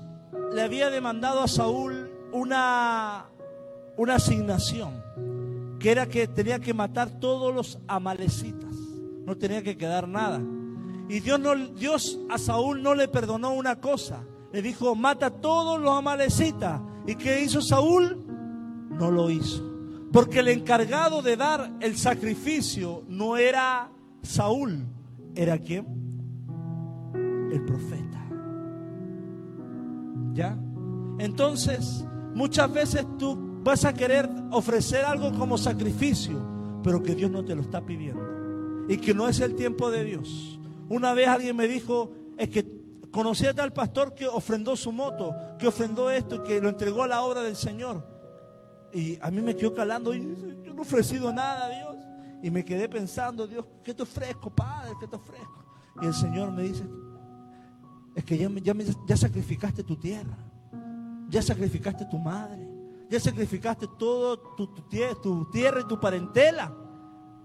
[0.53, 3.25] le había demandado a Saúl una,
[3.95, 5.01] una asignación,
[5.79, 8.73] que era que tenía que matar todos los amalecitas,
[9.25, 10.41] no tenía que quedar nada.
[11.09, 15.79] Y Dios, no, Dios a Saúl no le perdonó una cosa, le dijo, mata todos
[15.79, 16.81] los amalecitas.
[17.05, 18.25] ¿Y qué hizo Saúl?
[18.89, 19.63] No lo hizo.
[20.11, 23.89] Porque el encargado de dar el sacrificio no era
[24.21, 24.85] Saúl,
[25.35, 25.85] era quién?
[27.51, 27.96] El profeta.
[31.19, 36.39] Entonces, muchas veces tú vas a querer ofrecer algo como sacrificio,
[36.83, 38.21] pero que Dios no te lo está pidiendo.
[38.87, 40.59] Y que no es el tiempo de Dios.
[40.89, 42.65] Una vez alguien me dijo, es que
[43.11, 47.07] conocí a tal pastor que ofrendó su moto, que ofrendó esto, que lo entregó a
[47.07, 48.07] la obra del Señor.
[48.93, 50.19] Y a mí me quedó calando, y
[50.63, 51.95] yo no he ofrecido nada a Dios.
[52.43, 54.91] Y me quedé pensando, Dios, ¿qué te ofrezco, Padre?
[54.99, 55.65] ¿Qué te ofrezco?
[56.01, 56.83] Y el Señor me dice,
[58.17, 58.49] es que ya,
[59.05, 60.35] ya, sacrificaste tu tierra,
[61.29, 62.67] ya sacrificaste tu madre,
[63.11, 66.75] ya sacrificaste todo tu, tierra y tu parentela.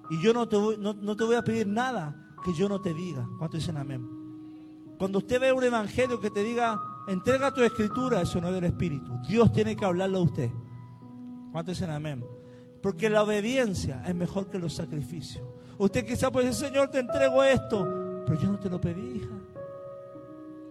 [0.08, 2.94] Y yo no te, voy, no, te voy a pedir nada que yo no te
[2.94, 3.28] diga.
[3.38, 4.08] ¿Cuánto dicen amén?
[4.98, 8.64] Cuando usted ve un evangelio que te diga, entrega tu escritura, eso no es del
[8.64, 9.12] Espíritu.
[9.28, 10.50] Dios tiene que hablarlo a usted.
[11.52, 12.24] ¿Cuánto dicen amén?
[12.82, 15.44] Porque la obediencia es mejor que los sacrificios.
[15.76, 19.41] Usted quizá puede decir, Señor, te entrego esto, pero yo no te lo pedí, hija.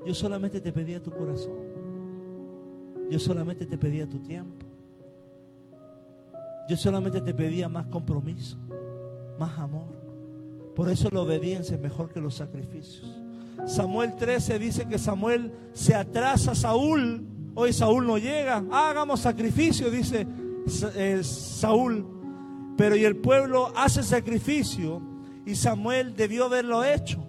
[0.06, 1.60] Yo solamente te pedía tu corazón.
[3.10, 4.66] Yo solamente te pedía tu tiempo.
[6.70, 8.58] Yo solamente te pedía más compromiso,
[9.38, 10.02] más amor.
[10.76, 13.22] Por eso la obediencia es mejor que los sacrificios.
[13.66, 17.26] Samuel 13 dice que Samuel se atrasa a Saúl.
[17.54, 18.64] Hoy Saúl no llega.
[18.72, 20.26] hagamos sacrificio, dice
[20.96, 22.06] eh, Saúl.
[22.78, 25.02] Pero y el pueblo hace sacrificio
[25.46, 27.24] y Samuel debió haberlo hecho.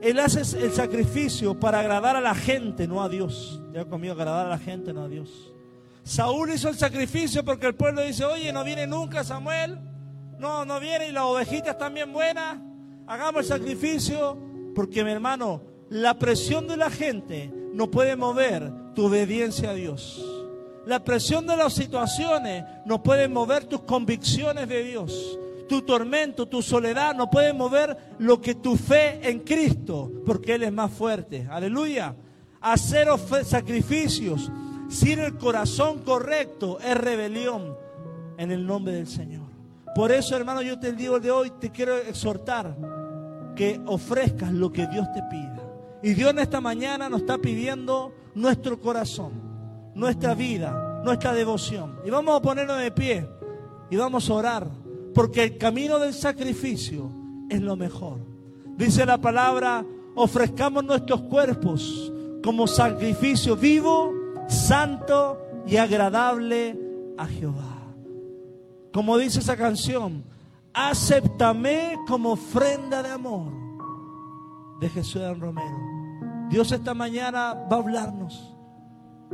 [0.00, 3.60] Él hace el sacrificio para agradar a la gente, no a Dios.
[3.72, 5.52] Ya conmigo, agradar a la gente, no a Dios.
[6.02, 9.78] Saúl hizo el sacrificio porque el pueblo dice, oye, no viene nunca Samuel.
[10.38, 12.58] No, no viene y las ovejitas están bien buenas.
[13.06, 14.38] Hagamos el sacrificio
[14.74, 20.22] porque mi hermano, la presión de la gente no puede mover tu obediencia a Dios.
[20.84, 25.38] La presión de las situaciones no puede mover tus convicciones de Dios
[25.68, 30.62] tu tormento, tu soledad no puede mover lo que tu fe en Cristo, porque Él
[30.62, 31.46] es más fuerte.
[31.50, 32.14] Aleluya.
[32.60, 33.08] Hacer
[33.44, 34.50] sacrificios
[34.88, 37.76] sin el corazón correcto es rebelión
[38.38, 39.44] en el nombre del Señor.
[39.94, 42.76] Por eso, hermano, yo te digo de hoy, te quiero exhortar
[43.54, 45.62] que ofrezcas lo que Dios te pida.
[46.02, 49.32] Y Dios en esta mañana nos está pidiendo nuestro corazón,
[49.94, 52.00] nuestra vida, nuestra devoción.
[52.04, 53.28] Y vamos a ponernos de pie
[53.88, 54.83] y vamos a orar.
[55.14, 57.10] Porque el camino del sacrificio
[57.48, 58.18] es lo mejor.
[58.76, 59.84] Dice la palabra,
[60.14, 62.12] ofrezcamos nuestros cuerpos
[62.42, 64.12] como sacrificio vivo,
[64.48, 66.78] santo y agradable
[67.16, 67.84] a Jehová.
[68.92, 70.24] Como dice esa canción,
[70.72, 73.52] acéptame como ofrenda de amor
[74.80, 75.78] de Jesús de Romero.
[76.50, 78.54] Dios esta mañana va a hablarnos.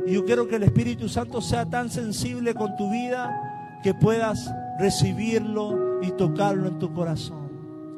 [0.05, 4.51] Y yo quiero que el Espíritu Santo sea tan sensible con tu vida que puedas
[4.79, 7.49] recibirlo y tocarlo en tu corazón.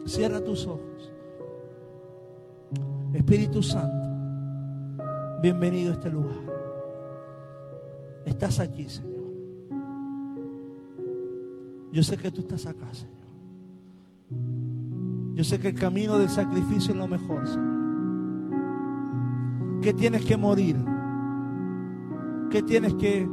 [0.05, 1.11] Cierra tus ojos.
[3.13, 4.09] Espíritu Santo,
[5.41, 6.35] bienvenido a este lugar.
[8.25, 9.13] Estás aquí, Señor.
[11.91, 13.13] Yo sé que tú estás acá, Señor.
[15.35, 17.73] Yo sé que el camino del sacrificio es lo mejor, Señor.
[19.81, 20.75] Que tienes que morir.
[22.49, 23.27] Que tienes que